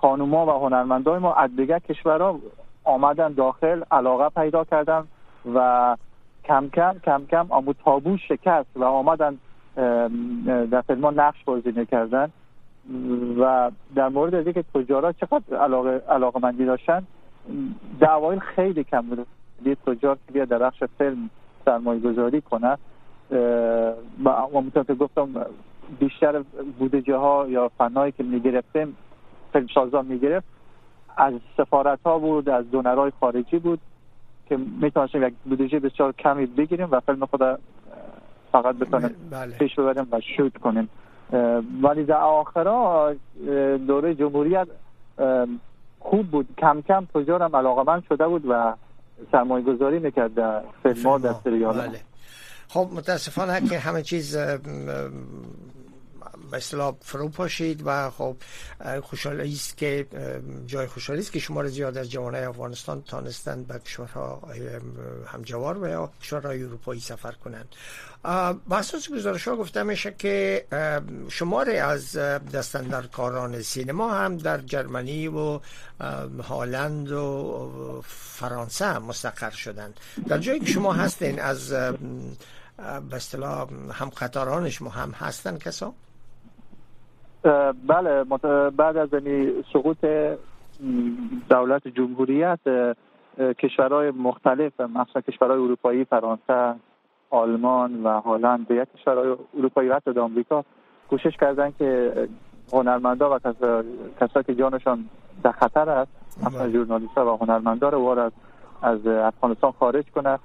خانوما 0.01 0.47
و 0.47 0.51
هنرمندای 0.51 1.19
ما 1.19 1.35
از 1.35 1.57
دیگه 1.57 1.81
کشورها 1.81 2.39
آمدن 2.85 3.33
داخل 3.33 3.83
علاقه 3.91 4.29
پیدا 4.43 4.65
کردن 4.65 5.05
و 5.55 5.97
کم 6.45 6.69
کم 6.69 6.97
کم 7.05 7.27
کم 7.31 7.47
آمو 7.51 7.73
تابو 7.85 8.17
شکست 8.17 8.77
و 8.77 8.85
آمدن 8.85 9.39
در 10.71 10.81
فیلم 10.87 11.21
نقش 11.21 11.45
بازی 11.45 11.73
می‌کردن 11.77 12.29
و 13.39 13.71
در 13.95 14.09
مورد 14.09 14.35
از 14.35 14.55
که 14.55 14.65
تجارا 14.75 15.13
چقدر 15.13 15.57
علاقه, 15.57 16.03
علاقه 16.09 16.41
مندی 16.43 16.65
داشتن 16.65 17.03
دعوایل 18.01 18.39
خیلی 18.39 18.85
کم 18.85 19.01
بود 19.01 19.27
یه 19.65 19.75
تجار 19.75 20.19
که 20.27 20.33
بیاد 20.33 20.49
در 20.49 20.59
بخش 20.59 20.83
فیلم 20.99 21.31
سرمایه 21.65 22.01
گذاری 22.01 22.41
کنه 22.41 22.79
و 24.25 24.31
همونطور 24.31 24.85
که 24.85 24.95
گفتم 24.95 25.47
بیشتر 25.99 26.43
بودجه 26.79 27.17
ها 27.17 27.47
یا 27.49 27.71
فنهایی 27.79 28.13
که 28.13 28.23
می‌گرفتیم 28.23 28.97
فیلم 29.53 29.67
سازان 29.75 30.07
می‌گرفت 30.07 30.47
از 31.17 31.35
سفارت 31.57 31.99
ها 32.05 32.19
بود 32.19 32.49
از 32.49 32.71
دونرهای 32.71 33.13
خارجی 33.21 33.59
بود 33.59 33.81
که 34.49 34.57
می‌تونستیم 34.57 35.23
یک 35.23 35.35
بودجه 35.45 35.79
بسیار 35.79 36.13
کمی 36.13 36.47
بگیریم 36.47 36.89
و 36.91 37.01
فیلم 37.01 37.27
خود 37.27 37.59
فقط 38.53 38.75
بتونیم 38.75 39.15
بله. 39.31 39.57
پیش 39.57 39.75
ببریم 39.75 40.09
و 40.13 40.21
شوت 40.37 40.57
کنیم 40.59 40.89
ولی 41.83 42.05
در 42.05 42.17
آخرا 42.17 43.15
دوره 43.87 44.15
جمهوریت 44.15 44.69
خوب 46.01 46.27
بود 46.31 46.49
کم 46.59 46.83
کم 46.89 47.07
تجار 47.15 47.43
هم 47.43 47.57
علاقه 47.57 48.03
شده 48.09 48.29
بود 48.29 48.45
و 48.49 48.75
سرمایه 49.33 49.65
گذاری 49.65 49.99
می‌کرد 49.99 50.35
در 50.35 50.63
فیلم 50.83 51.03
ها 51.07 51.19
در 51.19 51.35
سریال 51.45 51.75
بله. 51.75 52.01
خب 52.69 52.89
متاسفانه 52.95 53.69
که 53.69 53.79
همه 53.79 54.03
چیز 54.03 54.37
اصطلاح 56.57 56.95
فرو 57.01 57.29
پاشید 57.29 57.83
و 57.85 58.11
خب 58.11 58.37
خوشحالی 59.03 59.53
است 59.53 59.77
که 59.77 60.07
جای 60.67 60.87
خوشحالی 60.87 61.21
است 61.21 61.33
که 61.33 61.39
شما 61.39 61.67
زیاد 61.67 61.99
از 61.99 62.11
جوانای 62.11 62.45
افغانستان 62.45 63.03
تانستند 63.03 63.67
به 63.67 63.79
کشورها 63.79 64.43
همجوار 65.27 65.83
و 65.83 65.89
یا 65.89 66.11
کشورهای 66.23 66.63
اروپایی 66.63 67.01
سفر 67.01 67.33
کنند 67.33 67.69
با 68.69 68.77
اساس 68.77 69.11
گزارش 69.11 69.49
ها 69.49 69.57
گفته 69.57 69.83
میشه 69.83 70.15
که 70.19 70.65
شماره 71.29 71.73
از 71.73 72.17
دستندرکاران 72.53 73.63
سینما 73.63 74.15
هم 74.15 74.37
در 74.37 74.59
جرمنی 74.59 75.29
و 75.29 75.61
هالند 76.43 77.13
و 77.13 78.03
فرانسه 78.07 78.99
مستقر 78.99 79.51
شدند 79.51 80.01
در 80.29 80.39
جایی 80.39 80.61
که 80.61 80.67
شما 80.67 80.93
هستین 80.93 81.41
از 81.41 81.73
به 83.11 83.17
اصطلاح 83.17 83.69
هم 83.93 84.09
قطاران 84.09 84.71
شما 84.71 84.91
هم 84.91 85.11
هستن 85.11 85.59
کسا؟ 85.59 85.95
بله 87.87 88.25
بعد 88.71 88.97
از 88.97 89.09
سقوط 89.73 90.07
دولت 91.51 91.89
جمهوریت 91.89 92.59
کشورهای 93.59 94.11
مختلف 94.11 94.81
مثلا 94.81 95.23
کشورهای 95.29 95.61
اروپایی 95.61 96.05
فرانسه 96.05 96.75
آلمان 97.31 98.03
و 98.03 98.21
هلند 98.21 98.71
یک 98.71 98.89
کشورهای 98.99 99.37
اروپایی 99.59 99.89
و 99.89 99.95
حتی 99.95 100.11
آمریکا 100.11 100.65
کوشش 101.11 101.37
کردن 101.41 101.73
که 101.79 102.13
هنرمندا 102.73 103.37
و 103.37 103.39
کسایی 104.21 104.45
که 104.45 104.55
جانشان 104.55 105.05
در 105.43 105.53
خطر 105.53 105.91
است 105.91 106.11
مثلا 106.43 106.59
بله. 106.59 106.73
ژورنالیست 106.73 107.19
و 107.19 107.37
هنرمندا 107.37 107.89
رو 107.89 107.99
وارد 107.99 108.33
از 108.83 109.07
افغانستان 109.07 109.73
خارج 109.73 110.05
کنه 110.15 110.39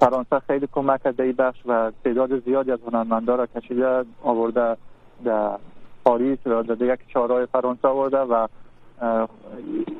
فرانسه 0.00 0.38
خیلی 0.46 0.68
کمک 0.72 1.02
کرده 1.02 1.22
این 1.22 1.32
بخش 1.32 1.58
و 1.66 1.92
تعداد 2.04 2.44
زیادی 2.44 2.72
از 2.72 2.78
هنرمندا 2.86 3.34
را 3.34 3.46
کشیده 3.46 4.04
آورده 4.22 4.76
در 5.24 5.58
پاریس 6.04 6.46
و 6.46 6.62
در 6.62 6.94
یک 6.94 7.00
چهارهای 7.12 7.46
فرانسه 7.46 7.88
آورده 7.88 8.16
و 8.18 8.46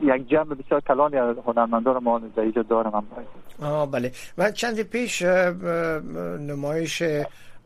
یک 0.03 0.29
جمع 0.29 0.55
بسیار 0.55 0.81
کلانی 0.81 1.17
از 1.17 1.37
هنرمندان 1.47 2.03
ما 2.03 2.19
در 2.19 2.43
اینجا 2.43 2.63
دارم. 2.63 3.05
آه 3.63 3.91
بله. 3.91 4.13
من 4.39 4.53
چند 4.53 4.83
پیش 4.83 5.23
نمایش 6.41 7.03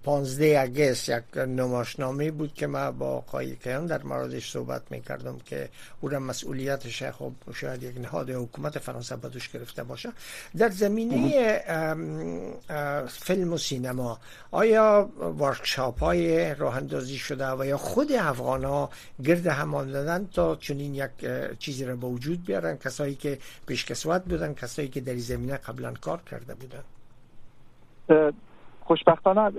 15 0.08 0.60
اگست 0.60 1.08
یک 1.08 1.36
نماشنامه 1.36 2.30
بود 2.30 2.54
که 2.54 2.66
ما 2.66 2.90
با 2.90 3.06
آقای 3.06 3.56
کیان 3.56 3.86
در 3.86 4.02
موردش 4.02 4.50
صحبت 4.50 4.82
می‌کردم 4.90 5.38
که 5.44 5.68
او 6.00 6.08
را 6.08 6.18
مسئولیتش 6.18 7.02
خب 7.02 7.32
شاید 7.54 7.82
یک 7.82 7.98
نهاد 7.98 8.30
حکومت 8.30 8.78
فرانسه 8.78 9.16
بدوش 9.16 9.48
گرفته 9.48 9.84
باشه. 9.84 10.12
در 10.58 10.68
زمینه 10.68 11.60
فیلم 13.08 13.52
و 13.52 13.58
سینما 13.58 14.18
آیا 14.50 15.10
ورکشاپ 15.38 16.00
های 16.00 16.54
راه 16.54 16.76
اندازی 16.76 17.18
شده 17.18 17.50
و 17.50 17.64
یا 17.66 17.76
خود 17.76 18.12
افغان 18.12 18.64
ها 18.64 18.90
گرد 19.24 19.46
هم 19.46 19.74
آمدن 19.74 20.28
تا 20.32 20.56
چنین 20.56 20.94
یک 20.94 21.10
چیزی 21.58 21.84
را 21.84 21.96
به 21.96 22.06
وجود 22.06 22.44
بیارن؟ 22.44 22.76
کسایی 22.76 23.14
که 23.14 23.38
پیشکسوت 23.66 24.22
بودن 24.24 24.54
کسایی 24.54 24.88
که 24.88 25.00
در 25.00 25.16
زمینه 25.16 25.56
قبلا 25.56 25.92
کار 26.00 26.20
کرده 26.30 26.54
بودن. 26.54 26.84
خوشبختانه 28.88 29.50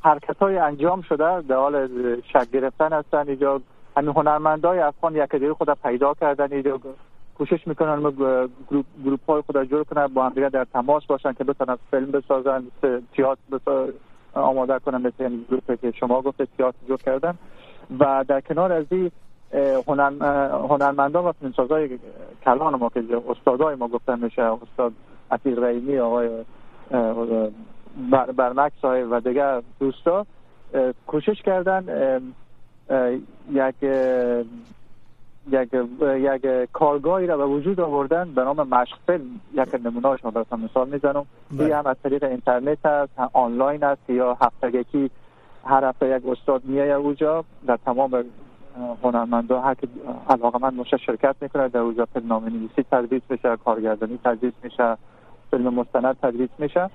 حرکت 0.00 0.36
های 0.36 0.58
انجام 0.58 1.02
شده 1.02 1.40
در 1.40 1.56
حال 1.56 1.88
شک 2.32 2.50
گرفتن 2.50 2.92
هستن. 2.92 3.28
اینجا 3.28 3.60
همین 3.96 4.10
هنرمندای 4.10 4.78
افغان 4.78 5.16
یک 5.16 5.30
دیگه 5.30 5.54
خود 5.54 5.70
پیدا 5.82 6.14
کردن. 6.14 6.52
اینجا 6.52 6.80
کوشش 7.38 7.66
می‌کنن 7.66 8.00
گروپ, 8.70 8.84
گروپ 9.04 9.30
های 9.30 9.42
خود 9.46 9.64
جور 9.64 9.84
کنن 9.84 10.06
با 10.06 10.24
هم 10.24 10.48
در 10.48 10.64
تماس 10.64 11.06
باشن 11.06 11.32
که 11.32 11.44
بتونن 11.44 11.78
فیلم 11.90 12.10
بسازن 12.10 12.64
تئاتر 13.16 13.92
آماده 14.34 14.78
کنن 14.78 14.98
مثل 14.98 15.24
این 15.24 15.44
گروپی 15.48 15.76
که 15.76 15.90
شما 15.90 16.22
گفت 16.22 16.42
تئاتر 16.42 16.78
جور 16.88 16.98
کردن. 16.98 17.34
و 18.00 18.24
در 18.28 18.40
کنار 18.40 18.72
از 18.72 18.86
این 18.90 19.10
هنرمندان 20.70 21.24
و 21.24 21.32
فیلمسازای 21.32 21.98
کلان 22.44 22.74
ما 22.74 22.88
که 22.88 23.04
استادای 23.28 23.74
ما 23.74 23.88
گفتن 23.88 24.24
میشه 24.24 24.42
استاد 24.42 24.92
عتیق 25.30 25.58
رحیمی 25.58 25.98
آقای 25.98 26.28
برمکس 28.36 28.80
های 28.82 29.02
و 29.02 29.20
دیگر 29.20 29.62
دوستا 29.80 30.26
کوشش 31.06 31.42
کردن 31.42 31.84
یک 33.50 33.74
یک 35.50 35.68
یک 36.02 36.68
کارگاهی 36.72 37.26
را 37.26 37.36
به 37.36 37.46
وجود 37.46 37.80
آوردن 37.80 38.34
به 38.34 38.44
نام 38.44 38.68
مشق 38.68 38.96
فیلم 39.06 39.40
یک 39.54 39.74
نمونهش 39.84 40.24
ما 40.24 40.30
براتون 40.30 40.60
مثال 40.60 40.88
می‌زنم 40.88 41.26
این 41.50 41.58
بله. 41.58 41.76
هم 41.76 41.86
از 41.86 41.96
طریق 42.02 42.24
اینترنت 42.24 42.86
است 42.86 43.12
آنلاین 43.32 43.84
است 43.84 44.10
یا 44.10 44.38
هفتگی 44.40 45.10
هر 45.64 45.84
هفته 45.84 46.16
یک 46.16 46.22
استاد 46.26 46.64
میای 46.64 46.92
اونجا 46.92 47.44
در 47.66 47.76
تمام 47.76 48.24
هنرمندا 49.02 49.60
هر 49.60 49.74
که 49.74 49.88
علاقه 50.28 50.58
من 50.58 50.76
باشه 50.76 50.96
شرکت 50.96 51.36
می‌کنه 51.40 51.68
در 51.68 51.80
اونجا 51.80 52.04
فیلم 52.04 52.26
نامه 52.26 52.50
نویسی 52.50 52.84
تدریس 52.92 53.22
میشه 53.28 53.56
کارگردانی 53.64 54.18
تدریس 54.24 54.52
میشه 54.62 54.96
فیلم 55.54 55.74
مستند 55.74 56.16
تدریس 56.22 56.50
میشه. 56.58 56.90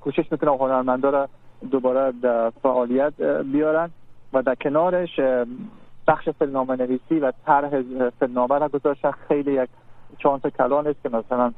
کوشش 0.00 0.32
می‌کنم 0.32 0.54
هنرمندا 0.54 1.10
را 1.10 1.28
دوباره 1.70 2.12
در 2.22 2.50
فعالیت 2.50 3.20
بیارن 3.52 3.90
و 4.32 4.42
در 4.42 4.54
کنارش 4.54 5.20
بخش 6.08 6.28
فیلمنامه 6.28 6.76
نویسی 6.76 7.18
و 7.20 7.32
طرح 7.46 7.82
فیلمنامه 8.18 8.58
را 8.58 8.68
گذاشتن. 8.68 9.10
خیلی 9.10 9.52
یک 9.52 9.68
چانس 10.18 10.42
کلان 10.42 10.86
است 10.86 11.02
که 11.02 11.08
مثلا 11.08 11.52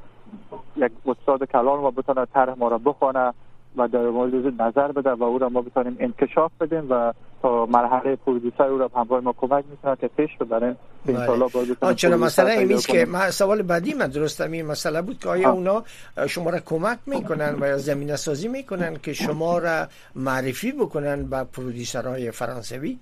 یک 0.77 0.93
استاد 1.07 1.45
کلان 1.45 1.81
ما 1.81 1.91
بتونه 1.91 2.27
طرح 2.27 2.55
ما 2.59 2.69
را 2.69 2.79
بخونه 2.79 3.33
و 3.77 3.89
در 3.89 4.09
مورد 4.09 4.63
نظر 4.63 4.93
بده 4.93 5.11
و 5.11 5.23
او 5.23 5.39
را 5.39 5.49
ما 5.49 5.63
بتونیم 5.63 5.97
انکشاف 6.01 6.53
بدیم 6.61 6.87
و 6.91 7.13
تا 7.43 7.67
مرحله 7.67 8.17
پرودوسر 8.17 8.63
او 8.63 8.79
را 8.79 8.91
همراه 8.97 9.21
ما 9.21 9.35
کمک 9.41 9.65
می‌کنه 9.71 9.97
که 9.97 10.09
پیش 10.09 10.31
ببریم 10.41 10.77
بله. 11.07 11.95
چرا 11.95 12.17
مثلا 12.17 12.49
این 12.49 12.79
که 12.79 13.07
ما 13.07 13.31
سوال 13.31 13.63
بعدی 13.63 13.95
من 13.95 14.07
درست 14.07 14.41
این 14.41 14.67
مسئله 14.67 15.03
بود 15.03 15.19
که 15.19 15.29
آیا 15.29 15.51
اونا 15.51 15.83
شما 16.29 16.51
را 16.51 16.59
کمک 16.61 16.99
می‌کنن 17.07 17.57
و 17.61 17.67
یا 17.67 17.79
زمینه 17.79 18.17
سازی 18.17 18.49
می‌کنن 18.49 18.97
که 18.97 19.13
شما 19.13 19.59
را 19.59 19.87
معرفی 20.15 20.73
بکنن 20.73 21.27
به 21.27 21.45
پرودوسرهای 21.45 22.31
فرانسوی؟ 22.31 22.99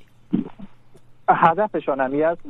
هدفشان 1.29 2.01
همی 2.01 2.23
است. 2.23 2.41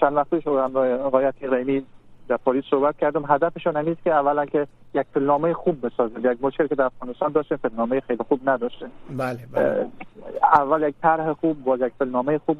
چند 0.00 0.16
وقت 0.16 0.30
پیش 0.30 0.46
آقای 0.46 1.32
رحیمی 1.42 1.84
در 2.28 2.36
پاریس 2.36 2.64
صحبت 2.70 2.96
کردم. 2.98 3.24
هدفشون 3.28 3.76
همیست 3.76 4.04
که 4.04 4.12
اولا 4.12 4.46
که 4.46 4.66
یک 4.94 5.06
فیلمنامه 5.14 5.54
خوب 5.54 5.86
بسازه 5.86 6.20
یک 6.32 6.38
مشکل 6.40 6.66
که 6.66 6.74
در 6.74 6.84
افغانستان 6.84 7.32
داشته 7.32 7.56
فیلمنامه 7.56 8.00
خیلی 8.00 8.24
خوب 8.28 8.40
نداشته. 8.50 8.86
بله 9.16 9.38
بله. 9.52 9.86
اول 10.52 10.88
یک 10.88 10.94
طرح 11.02 11.32
خوب 11.32 11.64
با 11.64 11.76
یک 11.76 11.92
فیلمنامه 11.98 12.38
خوب 12.38 12.56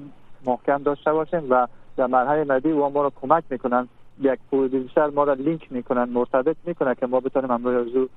محکم 0.47 0.83
داشته 0.83 1.13
باشیم 1.13 1.43
و 1.51 1.67
در 1.97 2.07
مرحله 2.07 2.45
بعدی 2.45 2.73
و 2.73 2.89
ما 2.89 3.03
رو 3.03 3.13
کمک 3.23 3.45
می‌کنن. 3.51 3.89
یک 4.21 4.39
پرودوسر 4.51 5.07
ما 5.07 5.25
را 5.25 5.33
لینک 5.33 5.73
می‌کنن 5.73 6.05
مرتبط 6.05 6.57
می‌کنن 6.65 6.95
که 6.95 7.07
ما 7.07 7.21
بتونیم 7.21 7.51
امروز 7.51 8.09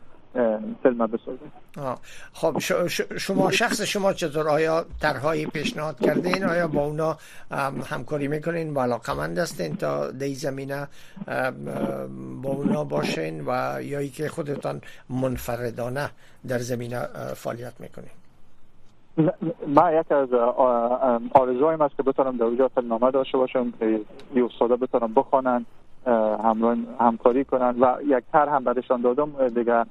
فیلم 0.84 1.08
بسازیم. 1.08 1.52
خب 2.34 2.60
شما 3.18 3.52
شخص 3.52 3.82
شما 3.82 4.14
چطور؟ 4.14 4.50
آیا 4.50 4.86
طرحهای 5.02 5.46
پیشنهاد 5.46 6.00
کردین؟ 6.00 6.44
آیا 6.44 6.68
با 6.68 6.86
اونا 6.86 7.18
همکاری 7.90 8.28
می‌کنین؟ 8.28 8.74
و 8.74 8.80
علاقمند 8.80 9.40
هستین 9.40 9.76
تا 9.76 10.12
دی 10.12 10.36
زمینه 10.36 10.88
با 12.42 12.50
اونا 12.50 12.84
باشین 12.84 13.44
و 13.48 13.78
یا 13.82 14.00
ای 14.00 14.10
که 14.10 14.30
خودتان 14.30 14.82
منفردانه 15.10 16.10
در 16.48 16.58
زمینه 16.58 17.00
فعالیت 17.36 17.74
می‌کنین؟ 17.80 18.12
ما 19.68 19.92
یک 19.92 20.12
از 20.12 20.34
آرزوهایم 21.34 21.82
است 21.82 21.98
که 21.98 22.04
بتونم 22.04 22.38
در 22.38 22.44
اونجا 22.44 22.68
فیلمنامه 22.68 23.12
داشته 23.12 23.38
باشم 23.38 23.72
که 23.80 24.00
یه 24.36 24.46
استاده 24.46 24.76
بتونم 24.76 25.14
بخوانن 25.14 25.66
همکاری 27.00 27.46
کنن 27.46 27.76
و 27.80 27.98
یک 28.08 28.24
تر 28.32 28.50
هم 28.50 28.64
برشان 28.64 29.02
دادم 29.02 29.48
دیگه 29.48 29.86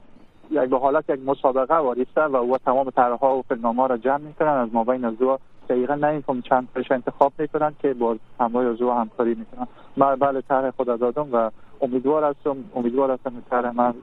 یک 0.51 0.71
به 0.71 0.79
حالت 0.79 1.11
یک 1.11 1.21
مسابقه 1.27 1.75
واریسته 1.75 2.23
و 2.23 2.37
او 2.37 2.59
تمام 2.59 2.91
طرحها 2.91 3.39
و 3.39 3.43
فیلمنامه 3.43 3.87
را 3.87 3.97
جمع 3.97 4.19
می‌کنن. 4.19 4.49
از 4.49 4.69
مابین 4.73 5.11
دو 5.11 5.39
دقیقا 5.69 5.95
نمیفهم 5.95 6.43
چند 6.43 6.69
تاش 6.75 6.91
انتخاب 6.91 7.33
می‌کنن 7.39 7.75
که 7.83 7.95
با 7.95 8.17
همراه 8.41 8.65
از 8.65 8.81
همکاری 8.81 9.35
می‌کنن. 9.35 9.67
من 9.97 10.17
بله 10.17 10.41
طرح 10.41 10.71
خود 10.71 10.87
دادم 10.87 11.29
و 11.33 11.51
امیدوار 11.81 12.25
هستم 12.25 12.57
امیدوار 12.75 13.11
هستم 13.11 13.33
طرح 13.51 13.71
من 13.71 13.95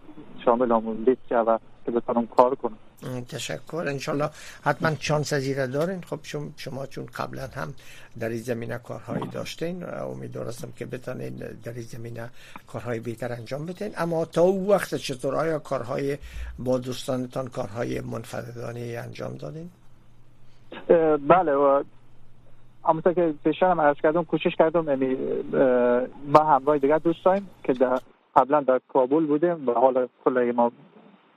شامل 0.45 0.71
لیست 1.05 1.31
و 1.31 1.57
که 1.85 1.91
بتونم 1.91 2.27
کار 2.27 2.55
کنم. 2.55 2.77
تشکر. 3.29 3.83
انشالله 3.87 4.29
حتما 4.63 4.95
چانس 4.95 5.33
زیره 5.33 5.67
دارین. 5.67 6.01
خب 6.01 6.19
شما 6.57 6.85
چون 6.85 7.05
قبلا 7.05 7.47
هم 7.55 7.73
در 8.19 8.29
این 8.29 8.37
زمینه 8.37 8.77
کارهایی 8.77 9.27
داشتین 9.27 9.83
امیدوار 9.83 10.47
هستم 10.47 10.71
که 10.77 10.85
بتانین 10.85 11.35
در 11.63 11.73
این 11.73 11.81
زمینه 11.81 12.29
کارهای 12.67 12.99
بهتر 12.99 13.31
انجام 13.33 13.65
بدین. 13.65 13.91
اما 13.97 14.25
تا 14.25 14.41
او 14.41 14.71
وقت 14.71 14.95
چطور 14.95 15.35
آیا 15.35 15.59
کارهای 15.59 16.17
با 16.59 16.77
دوستانتان 16.77 17.47
کارهای 17.47 18.01
منفردانه 18.01 19.01
انجام 19.03 19.37
دادین؟ 19.37 19.69
بله 21.27 21.53
و 21.53 21.83
همونطور 22.85 23.13
که 23.13 23.33
پیشتر 23.43 23.71
هم 23.71 23.81
عرض 23.81 23.97
کردم 24.03 24.23
کوشش 24.23 24.55
کردم 24.55 24.89
یعنی 24.89 25.17
ما 26.27 26.39
همراه 26.39 26.77
دیگر 26.77 26.97
دوست 26.97 27.25
داریم 27.25 27.49
که 27.63 27.73
در 27.73 27.99
قبلا 28.35 28.61
در 28.61 28.81
کابل 28.93 29.25
بودیم 29.25 29.69
و 29.69 29.71
حالا 29.71 30.07
کل 30.25 30.51
ما 30.55 30.71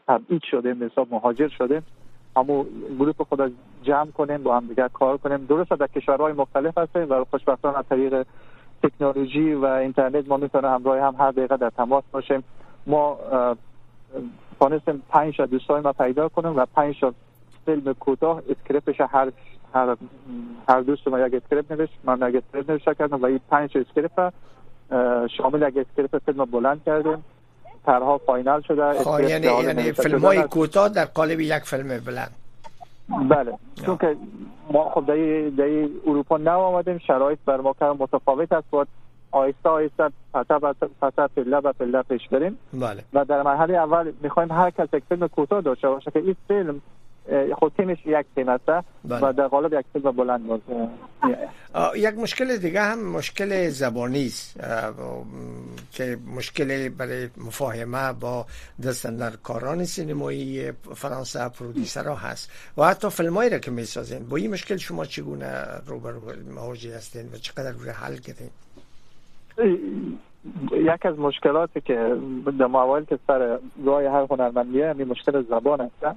تبعید 0.08 0.42
شدیم 0.50 0.84
حساب 0.84 1.08
مهاجر 1.10 1.48
شدیم 1.48 1.82
همو 2.36 2.64
گروه 2.98 3.14
خود 3.28 3.52
جمع 3.82 4.10
کنیم 4.10 4.42
با 4.42 4.56
هم 4.56 4.66
دیگر 4.66 4.88
کار 4.88 5.16
کنیم. 5.16 5.46
درست 5.46 5.70
در 5.70 5.86
کشورهای 5.86 6.32
مختلف 6.32 6.78
هستیم 6.78 7.06
و 7.10 7.24
خوشبختانه 7.24 7.78
از 7.78 7.84
طریق 7.90 8.26
تکنولوژی 8.82 9.52
و 9.54 9.64
اینترنت 9.64 10.28
ما 10.28 10.36
می‌تونه 10.36 10.68
همراه 10.68 11.00
هم 11.00 11.14
هر 11.18 11.30
دقیقه 11.30 11.56
در 11.56 11.70
تماس 11.70 12.04
باشیم. 12.12 12.44
ما 12.86 13.18
تانستیم 14.60 15.02
پنج 15.08 15.40
دوستای 15.40 15.80
ما 15.80 15.92
پیدا 15.92 16.28
کنیم 16.28 16.56
و 16.56 16.66
پنج 16.74 16.94
فیلم 17.66 17.92
کوتاه 17.92 18.42
اسکریپتش 18.50 19.00
هر 19.00 19.32
هر 19.74 19.96
هر 20.68 20.80
دوست 20.80 21.08
ما 21.08 21.18
یک 21.18 21.34
script 21.34 21.72
نوشت 21.72 21.92
من 22.04 22.28
یک 22.28 22.44
script 22.44 22.70
نوشته 22.70 22.94
کردم 22.94 23.22
و 23.22 23.26
این 23.26 23.40
پنج 23.50 23.78
script 23.78 24.32
شامل 25.36 25.68
یک 25.68 25.76
script 25.76 26.18
فیلم 26.18 26.44
بلند 26.44 26.84
کردیم. 26.84 27.24
طرح‌ها 27.86 28.18
final 28.18 28.60
شده 28.60 28.92
خب 28.92 29.20
یعنی 29.20 29.46
یعنی 29.46 29.92
فیلم 29.92 30.18
های 30.18 30.42
کوتاه 30.42 30.88
در 30.88 31.04
قالب 31.04 31.40
یک 31.40 31.62
فیلم 31.64 31.88
بلند. 31.88 32.30
بله. 33.28 33.52
چون 33.86 33.96
که 33.96 34.16
ما 34.72 34.90
خب 34.90 35.06
در, 35.06 35.88
اروپا 36.06 36.36
نو 36.36 36.58
آمدیم 36.58 36.98
شرایط 36.98 37.38
بر 37.46 37.60
ما 37.60 37.74
متفاوت 37.98 38.52
است. 38.52 38.70
باید 38.70 38.88
آیسته 39.30 39.68
آیسته 39.68 40.10
پتا 40.34 40.74
پتا 41.02 41.28
پله 41.36 41.60
به 41.60 41.72
پله 41.72 42.02
پیش 42.02 42.28
بریم. 42.28 42.58
بله. 42.72 43.04
و 43.12 43.24
در 43.24 43.42
مرحله 43.42 43.74
اول 43.74 44.12
می‌خوایم 44.22 44.52
هر 44.52 44.70
کس 44.70 44.88
یک 44.94 45.02
فیلم 45.08 45.28
کوتاه 45.28 45.60
داشته 45.60 45.88
باشه 45.88 46.10
که 46.10 46.18
این 46.18 46.36
فیلم 46.48 46.80
خود 47.58 47.72
تیمش 47.76 47.98
یک 48.06 48.26
تیم 48.34 48.48
است 48.48 48.64
بله. 48.64 48.84
و 49.04 49.32
در 49.32 49.46
قالب 49.48 49.72
یک 49.72 49.86
فیلم 49.92 50.10
بلند 50.10 50.46
باشه 50.46 50.88
یک 51.96 52.14
مشکل 52.18 52.56
دیگه 52.56 52.82
هم 52.82 53.04
مشکل 53.04 53.68
زبانی 53.68 54.26
است 54.26 54.60
که 55.92 56.18
مشکل 56.36 56.88
برای 56.88 57.28
مفاهمه 57.36 58.12
با 58.12 58.46
دستندرکاران 58.86 59.84
سینمایی 59.84 60.72
فرانسه 60.72 61.48
پرودیسر 61.48 62.08
ها 62.08 62.14
هست. 62.14 62.50
و 62.78 62.84
حتی 62.84 63.10
فیلمایی 63.10 63.50
را 63.50 63.58
که 63.58 63.70
می‌سازین. 63.70 64.28
با 64.28 64.36
این 64.36 64.50
مشکل 64.50 64.76
شما 64.76 65.04
چگونه 65.04 65.64
روبرو 65.86 66.20
مواجه 66.54 66.96
هستین 66.96 67.28
و 67.32 67.36
چقدر 67.36 67.72
روی 67.72 67.90
حل 67.90 68.16
کردین 68.16 68.50
یک 70.72 71.06
از 71.06 71.18
مشکلاتی 71.18 71.80
که 71.80 72.16
در 72.58 72.66
موایل 72.66 73.04
که 73.04 73.18
سر 73.26 73.58
راه 73.84 74.02
هر 74.02 74.26
هنرمندیه 74.30 74.90
همین 74.90 75.08
مشکل 75.08 75.42
زبان 75.42 75.80
هستن 75.80 76.16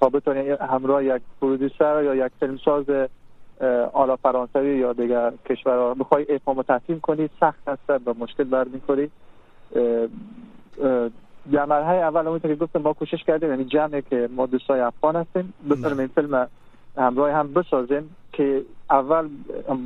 تا 0.00 0.08
بتونی 0.08 0.48
همراه 0.48 1.04
یک 1.04 1.22
پرودوسر 1.40 2.02
یا 2.02 2.26
یک 2.26 2.32
فیلمساز 2.40 2.84
آلا 3.92 4.16
فرانسوی 4.16 4.78
یا 4.78 4.92
دیگر 4.92 5.32
کشور 5.46 5.94
بخوای 5.94 6.26
افهام 6.34 6.58
و 6.58 6.62
تفهیم 6.62 7.00
کنی 7.00 7.28
سخت 7.40 7.68
هست 7.68 7.90
و 8.06 8.14
مشکل 8.18 8.44
برمیخوری. 8.44 9.10
در 11.52 11.64
مرحله 11.64 11.98
اول 11.98 12.26
اون 12.26 12.38
که 12.38 12.54
گفتم 12.54 12.82
ما 12.82 12.92
کوشش 12.92 13.24
کردیم 13.24 13.50
یعنی 13.50 13.64
جمعی 13.64 14.02
که 14.02 14.28
ما 14.36 14.46
دوستای 14.46 14.80
افغان 14.80 15.16
هستیم 15.16 15.52
بتونیم 15.70 15.98
این 15.98 16.08
فیلم 16.08 16.48
همراه 16.96 17.30
هم 17.30 17.52
بسازیم 17.52 18.16
که 18.32 18.62
اول 18.90 19.28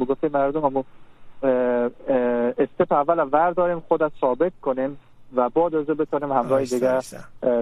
بگفته 0.01 0.29
مردم 0.29 0.64
همون 0.64 0.85
استپ 1.42 2.92
اول 2.92 3.29
ور 3.33 3.51
داریم 3.51 3.81
خود 3.81 4.12
ثابت 4.20 4.53
کنیم 4.62 4.99
و 5.37 5.49
بعد 5.49 5.75
از 5.75 5.87
بتونیم 5.87 6.33
همراه 6.33 6.64
دیگه 6.64 7.01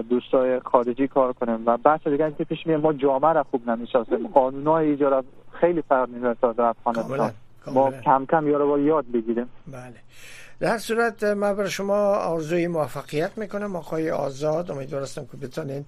دوستای 0.09 0.59
خارجی 0.59 1.07
کار 1.07 1.33
کنیم. 1.33 1.63
و 1.65 1.77
بحث 1.77 2.07
دیگه 2.07 2.33
که 2.37 2.43
پیش 2.43 2.67
میاد 2.67 2.81
ما 2.81 2.93
جامعه 2.93 3.33
را 3.33 3.43
خوب 3.43 3.69
نمی‌شناسیم. 3.69 4.27
قانونهای 4.27 4.89
ایجاد 4.89 5.25
خیلی 5.51 5.81
فرق 5.81 6.09
می‌کنه 6.09 6.35
تا 6.41 6.53
در 6.53 6.63
افغانستان. 6.63 7.31
ما 7.67 7.91
کم 7.91 8.25
کم 8.25 8.47
یارو 8.47 8.79
یاد 8.79 9.05
بگیریم. 9.13 9.49
بله. 9.67 9.93
در 10.59 10.77
صورت 10.77 11.23
من 11.23 11.53
برای 11.53 11.69
شما 11.69 11.95
آرزوی 12.15 12.67
موفقیت 12.67 13.37
می‌کنم. 13.37 13.75
آقای 13.75 14.11
آزاد 14.11 14.71
امیدوارستم 14.71 15.25
که 15.31 15.37
بتونین 15.37 15.85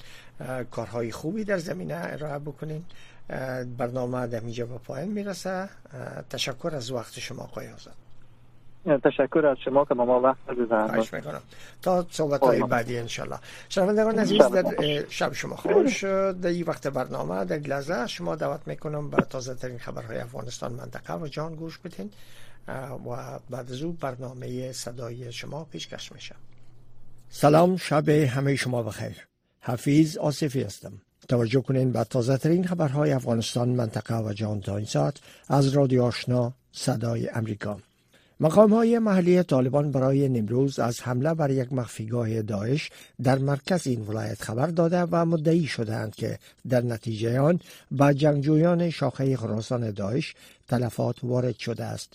کارهای 0.72 1.12
خوبی 1.12 1.44
در 1.44 1.58
زمینه 1.58 1.96
ارائه 1.98 2.40
بکنین 2.40 2.84
برنامه 3.78 4.28
در 4.28 4.40
اینجا 4.40 4.66
به 4.66 4.78
پایان 4.78 5.08
می‌رسه. 5.08 5.70
تشکر 6.30 6.72
از 6.76 6.92
وقت 6.92 7.20
شما 7.20 7.44
آقای 7.44 7.68
آزاد. 7.68 7.94
تشکر 9.04 9.46
از 9.46 9.58
شما 9.66 9.86
که 9.86 9.94
ما 9.94 10.22
وقت 10.22 10.38
خواهش 10.68 11.14
می‌کنم. 11.14 11.42
تا 11.82 12.06
صحبت 12.10 12.42
های 12.42 12.64
بعدی 12.64 12.98
انشالله 12.98 13.40
شنوندگان 13.70 14.20
عزیز 14.20 14.42
در 14.42 15.06
شب 15.10 15.34
شما 15.34 15.56
خوش 15.56 16.04
در 16.04 16.48
این 16.48 16.64
وقت 16.64 16.88
برنامه 16.88 17.46
در 17.46 17.58
لحظه 17.58 18.08
شما 18.08 18.36
دعوت 18.36 18.68
می‌کنم 18.68 19.10
به 19.10 19.18
تازه 19.18 19.56
ترین 19.56 19.80
خبرهای 19.80 20.18
افغانستان 20.18 20.74
منطقه 20.74 21.14
و 21.14 21.28
جان 21.28 21.56
گوش 21.56 21.78
بدین. 21.78 22.12
و 23.08 23.40
بعد 23.50 23.72
از 23.72 23.82
او 23.82 23.92
برنامه 23.92 24.72
صدای 24.72 25.32
شما 25.32 25.64
پیشکش 25.66 26.12
میشه 26.12 26.36
سلام 27.30 27.78
شب 27.78 28.10
همه 28.10 28.56
شما 28.56 28.84
بخیر. 28.84 29.28
حفیظ 29.62 30.18
آصفی 30.18 30.62
هستم. 30.64 30.94
توجه 31.28 31.62
کنین 31.62 31.92
به 31.92 32.04
تازه 32.04 32.38
ترین 32.38 32.68
خبرهای 32.68 33.12
افغانستان 33.12 33.70
منطقه 33.70 34.18
و 34.18 34.34
جهان 34.34 34.62
تا 34.62 34.78
این 34.78 34.86
ساعت 34.86 35.16
از 35.48 35.68
رادیو 35.68 36.04
آشنا 36.04 36.54
صدای 36.72 37.30
امریکا. 37.30 37.78
مقام 38.40 38.74
های 38.74 39.00
محلی 39.00 39.44
طالبان 39.44 39.92
برای 39.92 40.30
نمروز 40.30 40.80
از 40.80 41.02
حمله 41.02 41.34
بر 41.34 41.52
یک 41.52 41.74
مخفیگاه 41.74 42.42
داعش 42.42 42.90
در 43.24 43.38
مرکز 43.38 43.88
این 43.88 44.02
ولایت 44.02 44.42
خبر 44.42 44.68
داده 44.68 45.02
و 45.02 45.26
مدعی 45.26 45.66
شدند 45.66 46.16
که 46.16 46.40
در 46.70 46.82
نتیجه 46.82 47.40
آن 47.40 47.60
به 47.92 48.14
جنگجویان 48.14 48.90
شاخه 48.90 49.38
خراسان 49.38 49.92
داعش 49.92 50.36
تلفات 50.68 51.16
وارد 51.24 51.58
شده 51.58 51.84
است. 51.84 52.14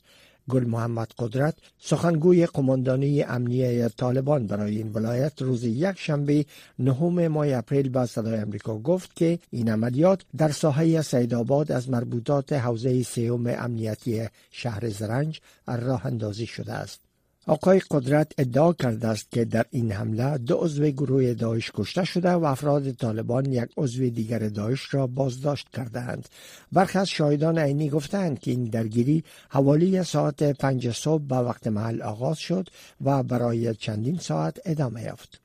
گل 0.50 0.64
محمد 0.64 1.12
قدرت 1.18 1.54
سخنگوی 1.78 2.46
قماندانی 2.46 3.22
امنیه 3.22 3.88
طالبان 3.88 4.46
برای 4.46 4.76
این 4.76 4.92
ولایت 4.92 5.42
روز 5.42 5.64
یک 5.64 5.98
شنبه 5.98 6.44
نهم 6.78 7.28
ماه 7.28 7.52
اپریل 7.52 7.88
به 7.88 8.06
صدای 8.06 8.36
امریکا 8.36 8.78
گفت 8.78 9.16
که 9.16 9.38
این 9.50 9.70
عملیات 9.70 10.22
در 10.36 10.50
ساحه 10.50 11.02
سیدآباد 11.02 11.72
از 11.72 11.90
مربوطات 11.90 12.52
حوزه 12.52 13.02
سیوم 13.02 13.46
امنیتی 13.46 14.26
شهر 14.50 14.88
زرنج 14.88 15.40
راه 15.66 16.06
اندازی 16.06 16.46
شده 16.46 16.72
است. 16.72 17.11
آقای 17.46 17.80
قدرت 17.90 18.32
ادعا 18.38 18.72
کرده 18.72 19.08
است 19.08 19.30
که 19.30 19.44
در 19.44 19.66
این 19.70 19.92
حمله 19.92 20.38
دو 20.38 20.56
عضو 20.56 20.90
گروه 20.90 21.34
داعش 21.34 21.70
کشته 21.74 22.04
شده 22.04 22.30
و 22.30 22.44
افراد 22.44 22.92
طالبان 22.92 23.52
یک 23.52 23.68
عضو 23.76 24.10
دیگر 24.10 24.38
داعش 24.38 24.94
را 24.94 25.06
بازداشت 25.06 25.68
کردند. 25.68 26.28
برخی 26.72 26.98
از 26.98 27.08
شاهدان 27.08 27.58
عینی 27.58 27.90
گفتند 27.90 28.38
که 28.38 28.50
این 28.50 28.64
درگیری 28.64 29.24
حوالی 29.48 30.02
ساعت 30.02 30.42
پنج 30.42 30.90
صبح 30.90 31.22
به 31.22 31.36
وقت 31.36 31.66
محل 31.66 32.02
آغاز 32.02 32.38
شد 32.38 32.68
و 33.00 33.22
برای 33.22 33.74
چندین 33.74 34.18
ساعت 34.18 34.60
ادامه 34.64 35.02
یافت. 35.02 35.41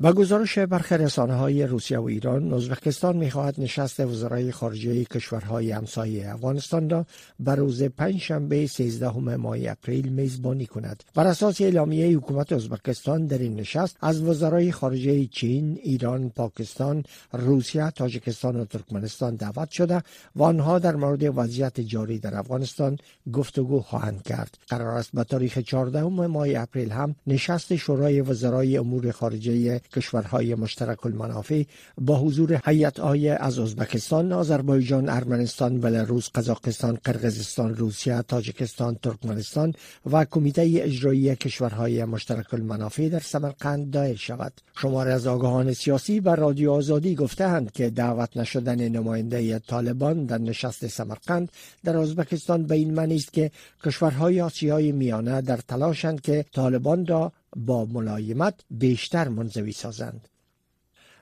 با 0.00 0.12
گزارش 0.12 0.58
برخی 0.58 0.94
رسانه 0.94 1.34
های 1.34 1.66
روسیه 1.66 1.98
و 1.98 2.04
ایران 2.04 2.52
ازبکستان 2.52 3.16
می‌خواهد 3.16 3.54
نشست 3.58 4.00
وزرای 4.00 4.52
خارجه 4.52 5.04
کشورهای 5.04 5.70
همسایه 5.70 6.34
افغانستان 6.34 6.90
را 6.90 7.06
بر 7.40 7.56
روز 7.56 7.82
پنجشنبه 7.82 8.66
13 8.66 9.18
ماه 9.18 9.56
اپریل 9.60 10.08
میزبانی 10.08 10.66
کند. 10.66 11.04
بر 11.14 11.26
اساس 11.26 11.60
اعلامیه 11.60 12.16
حکومت 12.16 12.52
ازبکستان 12.52 13.26
در 13.26 13.38
این 13.38 13.56
نشست 13.56 13.96
از 14.00 14.22
وزرای 14.22 14.72
خارجه 14.72 15.26
چین 15.26 15.78
ایران 15.82 16.30
پاکستان 16.30 17.04
روسیه 17.32 17.90
تاجیکستان 17.90 18.56
و 18.56 18.64
ترکمنستان 18.64 19.36
دعوت 19.36 19.70
شده 19.70 20.02
و 20.36 20.42
آنها 20.42 20.78
در 20.78 20.96
مورد 20.96 21.38
وضعیت 21.38 21.80
جاری 21.80 22.18
در 22.18 22.38
افغانستان 22.38 22.98
گفتگو 23.32 23.80
خواهند 23.80 24.22
کرد. 24.22 24.58
قرار 24.68 24.98
است 24.98 25.10
به 25.12 25.24
تاریخ 25.24 25.58
14 25.58 26.02
ماه 26.02 26.48
اپریل 26.56 26.90
هم 26.90 27.14
نشست 27.26 27.76
شورای 27.76 28.20
وزرای 28.20 28.76
امور 28.76 29.10
خارجه 29.10 29.80
کشورهای 29.92 30.54
مشترک 30.54 31.06
المنافع 31.06 31.62
با 31.98 32.18
حضور 32.18 32.54
های 32.54 33.28
از 33.28 33.58
ازبکستان، 33.58 34.32
آذربایجان، 34.32 35.08
ارمنستان، 35.08 35.80
بلاروس، 35.80 36.28
قزاقستان، 36.34 36.98
قرقیزستان، 37.04 37.74
روسیه، 37.74 38.22
تاجیکستان، 38.28 38.94
ترکمنستان 38.94 39.72
و 40.12 40.24
کمیته 40.24 40.62
اجرایی 40.62 41.36
کشورهای 41.36 42.04
مشترک 42.04 42.54
المنافع 42.54 43.08
در 43.08 43.20
سمرقند 43.20 43.90
دایر 43.90 44.16
شود. 44.16 44.52
شماره 44.82 45.12
از 45.12 45.26
آگاهان 45.26 45.72
سیاسی 45.72 46.20
بر 46.20 46.36
رادیو 46.36 46.72
آزادی 46.72 47.14
گفتهاند 47.14 47.72
که 47.72 47.90
دعوت 47.90 48.36
نشدن 48.36 48.88
نماینده 48.88 49.58
طالبان 49.58 50.24
در 50.24 50.38
نشست 50.38 50.86
سمرقند 50.86 51.52
در 51.84 51.96
ازبکستان 51.96 52.62
به 52.66 52.74
این 52.74 52.94
معنی 52.94 53.16
است 53.16 53.32
که 53.32 53.50
کشورهای 53.84 54.40
آسیای 54.40 54.92
میانه 54.92 55.40
در 55.40 55.56
تلاشند 55.56 56.20
که 56.20 56.44
طالبان 56.52 57.06
را 57.06 57.32
با 57.56 57.84
ملایمت 57.84 58.54
بیشتر 58.70 59.28
منزوی 59.28 59.72
سازند 59.72 60.28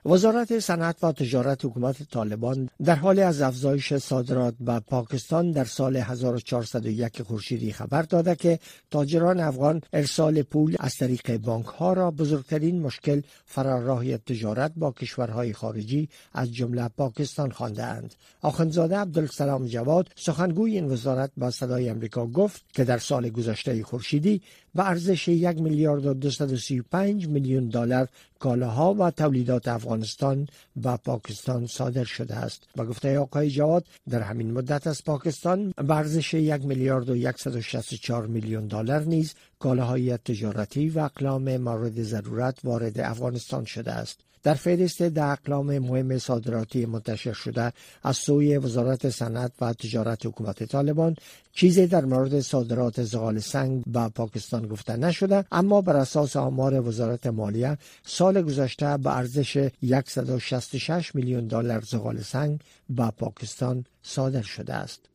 وزارت 0.07 0.59
صنعت 0.59 1.05
و 1.05 1.13
تجارت 1.13 1.65
حکومت 1.65 2.11
طالبان 2.11 2.69
در 2.85 2.95
حال 2.95 3.19
از 3.19 3.43
افزایش 3.43 3.95
صادرات 3.95 4.55
به 4.61 4.81
پاکستان 4.81 5.51
در 5.51 5.65
سال 5.65 5.97
1401 5.97 7.23
خورشیدی 7.23 7.73
خبر 7.73 8.03
داده 8.03 8.35
که 8.35 8.59
تاجران 8.91 9.41
افغان 9.41 9.81
ارسال 9.93 10.43
پول 10.43 10.77
از 10.81 10.95
طریق 10.95 11.37
بانک 11.37 11.67
ها 11.67 11.93
را 11.93 12.11
بزرگترین 12.11 12.81
مشکل 12.81 13.21
فراراه 13.45 14.17
تجارت 14.17 14.73
با 14.77 14.93
کشورهای 14.93 15.53
خارجی 15.53 16.09
از 16.33 16.53
جمله 16.55 16.89
پاکستان 16.89 17.51
خواندهاند. 17.51 18.15
آخنزاده 18.41 18.97
عبدالسلام 18.97 19.67
جواد 19.67 20.09
سخنگوی 20.17 20.75
این 20.75 20.85
وزارت 20.85 21.31
با 21.37 21.51
صدای 21.51 21.89
امریکا 21.89 22.27
گفت 22.27 22.65
که 22.73 22.85
در 22.85 22.99
سال 22.99 23.31
گذشته 23.31 23.83
خورشیدی 23.83 24.43
به 24.75 24.89
ارزش 24.89 25.29
یک 25.29 25.61
میلیارد 25.61 26.07
و 26.07 26.15
235 26.15 27.29
میلیون 27.29 27.69
دلار 27.69 28.09
کالاها 28.39 28.95
و 28.95 29.11
تولیدات 29.11 29.69
افغانستان 29.69 30.49
به 30.77 30.97
پاکستان 30.97 31.67
صادر 31.67 32.05
شده 32.05 32.35
است. 32.35 32.63
و 32.77 32.85
گفته 32.85 33.19
آقای 33.19 33.51
جواد 33.51 33.85
در 34.11 34.23
همین 34.23 34.53
مدت 34.53 34.87
از 34.87 35.05
پاکستان 35.05 35.75
به 35.77 35.97
ارزش 35.97 36.35
یک 36.35 36.65
میلیارد 36.65 37.11
و 37.11 37.33
164 37.37 38.27
میلیون 38.27 38.67
دلار 38.67 39.03
نیز 39.03 39.35
کالاهای 39.59 40.17
تجارتی 40.17 40.89
و 40.89 40.99
اقلام 40.99 41.57
مورد 41.57 42.03
ضرورت 42.03 42.59
وارد 42.65 43.01
افغانستان 43.01 43.65
شده 43.65 43.93
است. 43.93 44.21
در 44.43 44.55
فهرست 44.55 45.03
ده 45.03 45.25
اقلام 45.25 45.79
مهم 45.79 46.19
صادراتی 46.19 46.87
منتشر 46.87 47.33
شده 47.33 47.73
از 48.03 48.17
سوی 48.17 48.59
وزارت 48.59 49.11
صنعت 49.11 49.53
و 49.61 49.73
تجارت 49.73 50.27
حکومت 50.27 50.65
طالبان. 50.65 51.17
چیزی 51.53 51.87
در 51.87 52.05
مورد 52.05 52.41
صادرات 52.41 53.03
زغال 53.03 53.39
سنگ 53.39 53.83
به 53.87 54.09
پاکستان 54.09 54.67
گفته 54.67 54.97
نشده 54.97 55.45
اما 55.53 55.81
بر 55.81 55.97
اساس 55.97 56.37
آمار 56.37 56.89
وزارت 56.89 57.27
مالیه 57.27 57.79
سال 58.05 58.43
گذشته 58.43 58.97
به 58.97 59.17
ارزش 59.17 59.69
166 60.07 61.15
میلیون 61.15 61.47
دلار 61.47 61.81
زغال 61.81 62.21
سنگ 62.21 62.61
به 62.91 63.11
پاکستان 63.19 63.85
صادر 64.03 64.43
شده 64.43 64.75
است. 64.75 65.12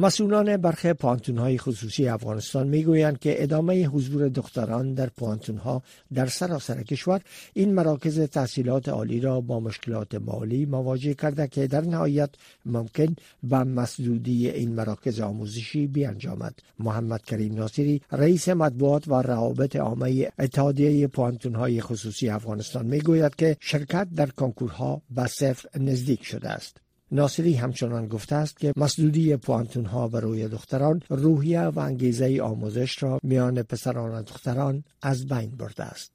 مسئولان 0.00 0.56
برخی 0.56 0.92
های 1.38 1.58
خصوصی 1.58 2.08
افغانستان 2.08 2.68
می‌گویند 2.68 3.18
که 3.18 3.42
ادامه 3.42 3.86
حضور 3.86 4.28
دختران 4.28 4.94
در 4.94 5.10
ها 5.64 5.82
در 6.14 6.26
سراسر 6.26 6.82
کشور 6.82 7.20
این 7.54 7.74
مراکز 7.74 8.20
تحصیلات 8.20 8.88
عالی 8.88 9.20
را 9.20 9.40
با 9.40 9.60
مشکلات 9.60 10.14
مالی 10.14 10.66
مواجه 10.66 11.14
کرده 11.14 11.48
که 11.48 11.66
در 11.66 11.80
نهایت 11.80 12.30
ممکن 12.66 13.16
به 13.42 13.58
مسدودی 13.58 14.50
این 14.50 14.74
مراکز 14.74 15.20
آموزشی 15.20 15.86
بیانجامد. 15.86 16.54
محمد 16.78 17.24
کریم 17.24 17.54
ناصری 17.54 18.02
رئیس 18.12 18.48
مطبوعات 18.48 19.08
و 19.08 19.22
روابط 19.22 19.76
عامه 19.76 20.28
اتحادیه 20.38 21.10
های 21.54 21.80
خصوصی 21.80 22.28
افغانستان 22.28 22.86
می‌گوید 22.86 23.34
که 23.34 23.56
شرکت 23.60 24.08
در 24.14 24.26
کنکورها 24.26 25.02
به 25.10 25.26
صفر 25.26 25.68
نزدیک 25.78 26.24
شده 26.24 26.48
است. 26.48 26.87
ناصری 27.12 27.54
همچنان 27.54 28.08
گفته 28.08 28.36
است 28.36 28.58
که 28.58 28.72
مسدودی 28.76 29.36
پوانتون 29.36 29.84
ها 29.84 30.06
روی 30.06 30.48
دختران 30.48 31.02
روحیه 31.08 31.60
و 31.62 31.78
انگیزه 31.78 32.40
آموزش 32.42 33.02
را 33.02 33.18
میان 33.22 33.62
پسران 33.62 34.10
و 34.10 34.22
دختران 34.22 34.84
از 35.02 35.26
بین 35.26 35.50
برده 35.50 35.84
است. 35.84 36.12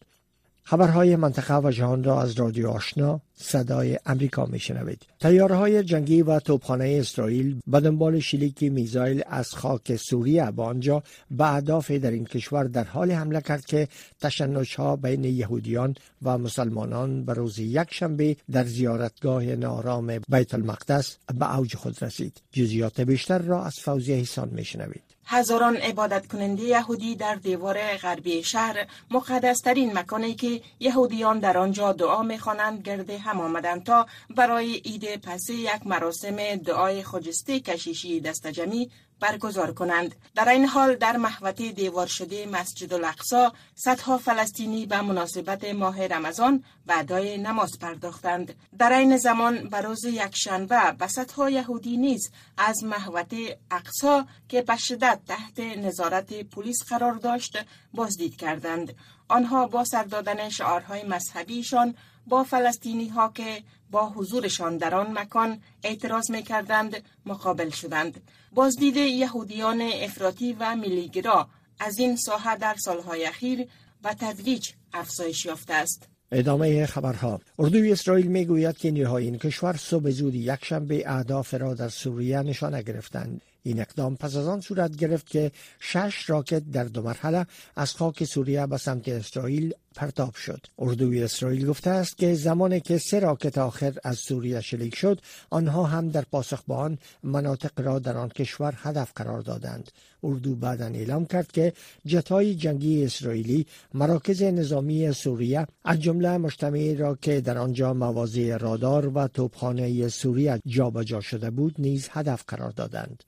خبرهای 0.66 1.16
منطقه 1.16 1.58
و 1.58 1.72
جهان 1.72 2.04
را 2.04 2.22
از 2.22 2.40
رادیو 2.40 2.70
آشنا 2.70 3.22
صدای 3.36 4.00
امریکا 4.06 4.46
میشنوید. 4.46 5.02
تیاره 5.20 5.56
های 5.56 5.84
جنگی 5.84 6.22
و 6.22 6.40
توپخانه 6.40 6.98
اسرائیل 7.00 7.60
به 7.68 7.80
دنبال 7.80 8.20
شلیک 8.20 8.64
میزایل 8.64 9.24
از 9.28 9.56
خاک 9.56 9.96
سوریه 9.96 10.52
به 10.52 10.64
آنجا 10.64 11.04
به 11.32 11.54
اهداف 11.54 11.92
در 11.92 12.12
این 12.12 12.26
کشور 12.26 12.64
در 12.64 12.84
حال 12.84 13.12
حمله 13.12 13.42
کرد 13.42 13.66
که 13.66 13.88
تشنج 14.22 14.78
بین 15.02 15.24
یهودیان 15.24 15.96
و 16.22 16.38
مسلمانان 16.38 17.26
به 17.26 17.34
روز 17.34 17.60
یک 17.60 17.88
شنبه 17.94 18.36
در 18.52 18.64
زیارتگاه 18.64 19.44
نارام 19.44 20.20
بیت 20.30 20.54
المقدس 20.54 21.18
به 21.40 21.58
اوج 21.58 21.76
خود 21.76 22.04
رسید. 22.04 22.42
جزیات 22.52 23.02
بیشتر 23.02 23.38
را 23.38 23.64
از 23.64 23.80
فوزی 23.80 24.14
حسان 24.14 24.50
میشنوید. 24.50 25.13
هزاران 25.26 25.78
عبادت 25.78 26.28
کننده 26.28 26.64
یهودی 26.64 27.16
در 27.16 27.36
دیوار 27.36 27.98
غربی 27.98 28.44
شهر 28.44 28.88
مقدسترین 29.12 29.98
مکانی 29.98 30.34
که 30.34 30.62
یهودیان 30.80 31.40
در 31.40 31.58
آنجا 31.58 31.94
دعا 31.94 32.24
می‌خوانند 32.24 32.82
گرد 32.82 33.10
هم 33.10 33.42
آمدند 33.42 33.84
تا 33.84 34.08
برای 34.36 34.74
عید 34.74 35.22
پسه 35.22 35.54
یک 35.54 35.88
مراسم 35.88 36.56
دعای 36.56 37.04
خجسته 37.04 37.60
کشیشی 37.60 38.20
دستجمی 38.20 38.92
برگزار 39.24 39.74
کنند. 39.74 40.16
در 40.36 40.50
این 40.50 40.66
حال 40.66 40.96
در 40.96 41.18
محوطه 41.18 41.72
دیوار 41.72 42.08
شده 42.08 42.46
مسجد 42.46 42.94
الاقصا 42.94 43.54
صدها 43.76 44.18
فلسطینی 44.18 44.86
به 44.86 45.02
مناسبت 45.02 45.66
ماه 45.66 46.08
رمضان 46.08 46.64
به 46.86 47.00
ادای 47.00 47.38
نماز 47.38 47.80
پرداختند. 47.80 48.56
در 48.80 48.94
این 48.94 49.18
زمان 49.18 49.70
به 49.70 49.82
روز 49.82 50.06
یکشنبه 50.06 50.92
به 51.00 51.08
صدها 51.08 51.50
یهودی 51.50 51.98
نیز 51.98 52.32
از 52.58 52.84
محوطه 52.84 53.58
اقصا 53.72 54.26
که 54.50 54.62
به 54.62 54.78
شدت 54.78 55.20
تحت 55.28 55.60
نظارت 55.60 56.34
پلیس 56.34 56.84
قرار 56.90 57.14
داشت 57.14 57.58
بازدید 57.94 58.36
کردند. 58.38 58.96
آنها 59.34 59.68
با 59.68 59.84
سر 59.84 60.04
دادن 60.04 60.50
شعارهای 60.50 61.04
مذهبیشان 61.04 61.96
با 62.28 62.44
فلسطینی 62.44 63.08
ها 63.08 63.32
که 63.36 63.64
با 63.92 64.10
حضورشان 64.10 64.78
در 64.78 64.96
آن 64.96 65.20
مکان 65.20 65.62
اعتراض 65.84 66.32
می 66.32 66.44
کردند 66.44 67.04
مقابل 67.26 67.70
شدند. 67.70 68.22
بازدید 68.52 68.98
یهودیان 68.98 69.82
افراطی 69.82 70.54
و 70.60 70.76
ملیگرا 70.76 71.48
از 71.80 72.00
این 72.00 72.16
ساحه 72.16 72.58
در 72.58 72.76
سالهای 72.76 73.26
اخیر 73.26 73.68
و 74.04 74.14
تدریج 74.14 74.70
افزایش 74.94 75.46
یافته 75.46 75.74
است. 75.74 76.08
ادامه 76.32 76.86
خبرها 76.86 77.42
اردوی 77.60 77.92
اسرائیل 77.92 78.28
می‌گوید 78.28 78.78
که 78.78 78.92
نیروهای 78.92 79.24
این 79.24 79.38
کشور 79.38 79.74
صبح 79.78 80.10
زود 80.10 80.36
یکشنبه 80.36 81.04
اهداف 81.12 81.54
را 81.54 81.74
در 81.74 81.90
سوریه 81.90 82.42
نشانه 82.42 82.82
گرفتند 82.82 83.42
این 83.64 83.80
اقدام 83.80 84.16
پس 84.16 84.36
از 84.36 84.48
آن 84.48 84.62
صورت 84.62 84.96
گرفت 84.96 85.28
که 85.28 85.52
شش 85.80 86.30
راکت 86.30 86.72
در 86.72 86.84
دو 86.84 87.02
مرحله 87.02 87.46
از 87.76 87.94
خاک 87.94 88.24
سوریه 88.24 88.68
به 88.68 88.78
سمت 88.78 89.10
اسرائیل 89.10 89.74
پرتاب 89.96 90.36
شد. 90.36 90.66
اردوی 90.80 91.24
اسرائیل 91.24 91.68
گفته 91.68 91.90
است 91.90 92.18
که 92.18 92.34
زمانی 92.34 92.80
که 92.80 92.98
سه 92.98 93.20
راکت 93.20 93.58
آخر 93.58 93.94
از 94.04 94.18
سوریه 94.18 94.62
شلیک 94.62 94.96
شد 94.96 95.22
آنها 95.50 95.84
هم 95.84 96.10
در 96.10 96.22
پاسخ 96.22 96.64
به 96.64 96.74
آن 96.74 96.98
مناطق 97.24 97.72
را 97.82 98.00
در 98.00 98.18
آن 98.18 98.30
کشور 98.30 98.74
هدف 98.78 99.12
قرار 99.16 99.42
دادند. 99.42 99.92
اردو 100.24 100.56
بعدا 100.56 100.86
اعلام 100.86 101.26
کرد 101.26 101.52
که 101.52 101.74
جتهای 102.06 102.56
جنگی 102.56 103.06
اسرائیلی 103.06 103.66
مراکز 103.94 104.44
نظامی 104.44 105.12
سوریه 105.12 105.68
از 105.86 106.00
جمله 106.00 106.38
مجتمعی 106.38 106.96
را 106.96 107.16
که 107.16 107.42
در 107.42 107.58
آنجا 107.58 107.94
مواضع 107.94 108.58
رادار 108.58 109.18
و 109.18 109.28
توپخانه 109.28 110.10
سوریه 110.10 110.60
جابجا 110.66 111.22
شده 111.22 111.50
بود 111.50 111.76
نیز 111.78 112.10
هدف 112.12 112.44
قرار 112.48 112.72
دادند. 112.72 113.24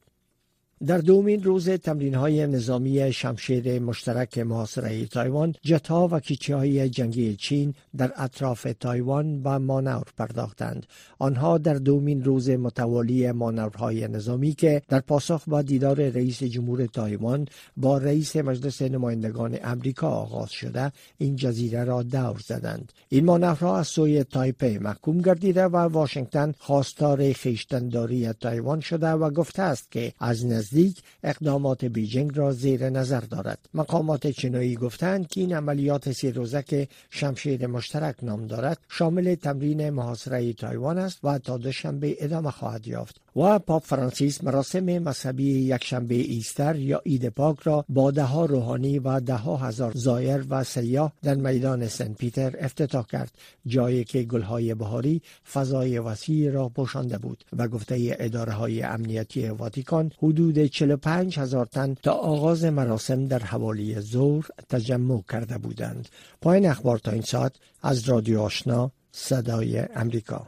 در 0.83 0.97
دومین 0.97 1.43
روز 1.43 1.69
تمرین 1.69 2.15
های 2.15 2.47
نظامی 2.47 3.13
شمشیر 3.13 3.79
مشترک 3.79 4.37
محاصره 4.37 5.05
تایوان 5.05 5.55
جت‌ها 5.61 6.07
و 6.11 6.19
کشتی 6.19 6.53
های 6.53 6.89
جنگی 6.89 7.35
چین 7.35 7.73
در 7.97 8.13
اطراف 8.15 8.67
تایوان 8.79 9.43
به 9.43 9.57
مانور 9.57 10.03
پرداختند. 10.17 10.85
آنها 11.19 11.57
در 11.57 11.73
دومین 11.73 12.23
روز 12.23 12.49
متوالی 12.49 13.31
مانورهای 13.31 14.07
نظامی 14.07 14.53
که 14.53 14.81
در 14.87 14.99
پاسخ 14.99 15.43
با 15.47 15.61
دیدار 15.61 16.09
رئیس 16.09 16.43
جمهور 16.43 16.85
تایوان 16.85 17.47
با 17.77 17.97
رئیس 17.97 18.35
مجلس 18.35 18.81
نمایندگان 18.81 19.57
امریکا 19.63 20.09
آغاز 20.09 20.51
شده 20.51 20.91
این 21.17 21.35
جزیره 21.35 21.83
را 21.83 22.03
دور 22.03 22.41
زدند. 22.45 22.91
این 23.09 23.25
مانورها 23.25 23.77
از 23.77 23.87
سوی 23.87 24.23
تایپه 24.23 24.79
محکوم 24.79 25.21
گردیده 25.21 25.65
و 25.65 25.77
واشنگتن 25.77 26.53
خواستار 26.59 27.33
خویشتنداری 27.33 28.33
تایوان 28.33 28.79
شده 28.79 29.09
و 29.09 29.29
گفته 29.29 29.61
است 29.61 29.91
که 29.91 30.13
از 30.19 30.45
نزدیک 30.65 31.01
اقدامات 31.23 31.85
بیجینگ 31.85 32.37
را 32.37 32.51
زیر 32.51 32.89
نظر 32.89 33.19
دارد. 33.19 33.69
مقامات 33.73 34.27
چینایی 34.27 34.75
گفتند 34.75 35.27
که 35.27 35.41
این 35.41 35.55
عملیات 35.55 36.11
سه 36.11 36.31
روزه 36.31 36.63
که 36.63 36.87
شمشیر 37.09 37.67
مشترک 37.67 38.15
نام 38.23 38.47
دارد. 38.47 38.77
شامل 38.89 39.35
تمرین 39.35 39.89
محاصره 39.89 40.53
تایوان 40.53 40.97
است 40.97 41.19
و 41.23 41.37
تا 41.37 41.57
دوشنبه 41.57 42.15
ادامه 42.19 42.51
خواهد 42.51 42.87
یافت 42.87 43.21
و 43.35 43.59
پاپ 43.59 43.83
فرانسیس 43.83 44.43
مراسم 44.43 44.85
مذهبی 44.99 45.43
یکشنبه 45.43 46.15
ایستر 46.15 46.75
یا 46.75 47.01
عید 47.05 47.29
پاک 47.29 47.59
را 47.59 47.85
با 47.89 48.11
ده 48.11 48.23
ها 48.23 48.45
روحانی 48.45 48.99
و 48.99 49.19
ده 49.19 49.35
ها 49.35 49.57
هزار 49.57 49.91
زایر 49.95 50.45
و 50.49 50.63
سیاه 50.63 51.13
در 51.23 51.35
میدان 51.35 51.87
سن 51.87 52.13
پیتر 52.13 52.55
افتتاح 52.59 53.05
کرد 53.07 53.31
جایی 53.65 54.03
که 54.03 54.23
گلهای 54.23 54.73
بهاری 54.73 55.21
فضای 55.53 55.99
وسیع 55.99 56.51
را 56.51 56.69
پوشانده 56.69 57.17
بود 57.17 57.43
و 57.57 57.67
گفته 57.67 58.15
اداره 58.19 58.53
های 58.53 58.83
امنیتی 58.83 59.49
واتیکان 59.49 60.11
حدود 60.23 60.54
45 60.59 61.39
هزار 61.39 61.65
تن 61.65 61.93
تا 61.93 62.11
آغاز 62.11 62.65
مراسم 62.65 63.25
در 63.25 63.39
حوالی 63.39 64.01
زور 64.01 64.47
تجمع 64.69 65.21
کرده 65.31 65.57
بودند. 65.57 66.09
پایین 66.41 66.65
اخبار 66.65 66.97
تا 66.97 67.11
این 67.11 67.21
ساعت 67.21 67.53
از 67.83 68.09
رادیو 68.09 68.41
آشنا 68.41 68.91
صدای 69.11 69.79
امریکا. 69.95 70.47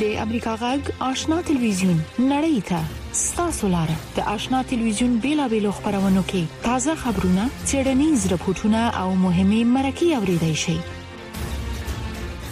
د 0.00 0.02
امریکا 0.02 0.56
غږ 0.56 0.90
آشنا 1.00 1.36
ټلویزیون 1.42 2.00
نړۍ 2.18 2.62
ته 2.68 2.80
ستاسو 3.12 3.68
لاره. 3.68 3.96
د 4.16 4.20
آشنا 4.20 4.62
ټلویزیون 4.72 5.20
بیلابېلو 5.20 5.70
خبرونو 5.70 6.22
کې 6.22 6.64
تازه 6.66 6.94
خبرونه 6.94 7.48
چیرنیز 7.64 8.26
رپورټونه 8.32 9.00
او 9.00 9.14
مهمه 9.14 9.64
مرکه 9.64 10.16
اوريدای 10.16 10.54
شئ. 10.54 10.97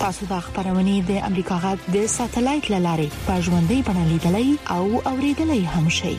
تاسو 0.01 0.27
د 0.31 0.41
خبرونه 0.47 0.95
د 1.11 1.13
امریکا 1.29 1.57
غږ 1.65 1.79
د 1.95 2.07
ساتلایت 2.15 2.67
لارې 2.87 3.09
په 3.27 3.35
ژوندۍ 3.45 3.81
بڼه 3.87 4.05
لیدلای 4.13 4.51
او 4.75 4.85
اوریدلای 5.11 5.63
هم 5.75 5.89
شئ. 5.89 6.17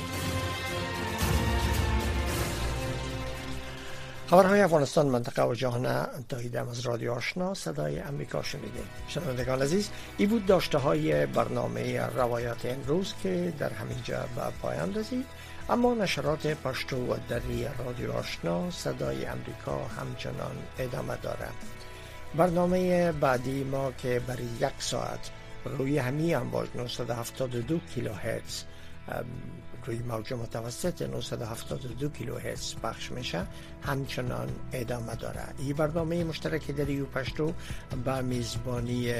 خبرهای 4.29 4.61
افغانستان 4.61 5.07
منطقه 5.07 5.43
و 5.43 5.53
جهان 5.53 6.07
دایدم 6.29 6.69
از 6.69 6.79
رادیو 6.79 7.13
آشنا 7.13 7.53
صدای 7.53 7.99
امریکا 7.99 8.43
شنیدیم. 8.43 8.87
شنوندگان 9.07 9.61
عزیز 9.61 9.89
ای 10.17 10.25
بود 10.25 10.45
داشته 10.45 10.77
های 10.77 11.25
برنامه 11.25 12.01
روایات 12.05 12.65
امروز 12.65 13.13
که 13.23 13.53
در 13.59 13.73
همینجا 13.73 14.19
به 14.35 14.41
پایان 14.61 14.93
رسید. 14.95 15.25
اما 15.69 15.93
نشرات 15.93 16.47
پشتو 16.47 16.97
و 16.97 17.15
دری 17.29 17.67
رادیو 17.79 18.11
آشنا 18.11 18.71
صدای 18.71 19.25
امریکا 19.25 19.77
همچنان 19.99 20.55
ادامه 20.79 21.15
دارد. 21.15 21.53
برنامه 22.35 23.11
بعدی 23.11 23.63
ما 23.63 23.91
که 23.91 24.21
برای 24.27 24.43
یک 24.43 24.73
ساعت 24.79 25.29
روی 25.65 25.97
همی 25.97 26.35
امواج 26.35 26.67
972 26.75 27.79
کیلو 27.95 28.13
هرتز 28.13 28.63
روی 29.85 29.99
موج 29.99 30.33
متوسط 30.33 31.01
972 31.01 32.09
کیلو 32.09 32.37
هرتز 32.37 32.75
پخش 32.75 33.11
میشه. 33.11 33.47
همچنان 33.81 34.49
ادامه 34.73 35.15
داره. 35.15 35.43
این 35.57 35.75
برنامه 35.75 36.23
مشترک 36.23 36.71
دریو 36.71 37.05
پشتو 37.05 37.53
با 38.05 38.21
میزبانی 38.21 39.13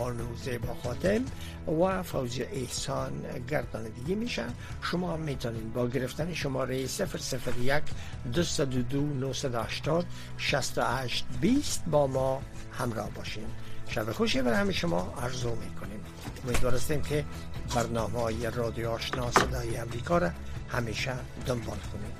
بانوزه 0.00 0.58
با 0.58 0.74
خاتم 0.82 1.24
و 1.66 2.02
فوزی 2.02 2.42
احسان 2.42 3.12
گردانندگی 3.48 4.14
میشه. 4.14 4.44
شما 4.82 5.12
هم 5.12 5.20
می‌تونید 5.20 5.72
با 5.72 5.88
گرفتن 5.88 6.34
شماره 6.34 6.86
001 6.86 7.82
222 8.32 9.00
980 9.00 10.06
68 10.38 11.26
20 11.40 11.84
با 11.86 12.06
ما 12.06 12.42
همراه 12.72 13.10
باشین. 13.10 13.46
شب 13.88 14.12
خوشی 14.12 14.42
برای 14.42 14.58
همه 14.58 14.72
شما 14.72 15.14
عرضو 15.22 15.50
می‌کنیم. 15.50 16.00
امیدوار 16.44 16.74
هستیم 16.74 17.02
که 17.02 17.24
برنامه 17.74 18.20
های 18.20 18.50
رادیو 18.50 18.90
آشنا 18.90 19.30
صدای 19.30 19.76
امریکا 19.76 20.18
را 20.18 20.30
همیشه 20.68 21.12
دنبال 21.46 21.78
کنید. 21.92 22.19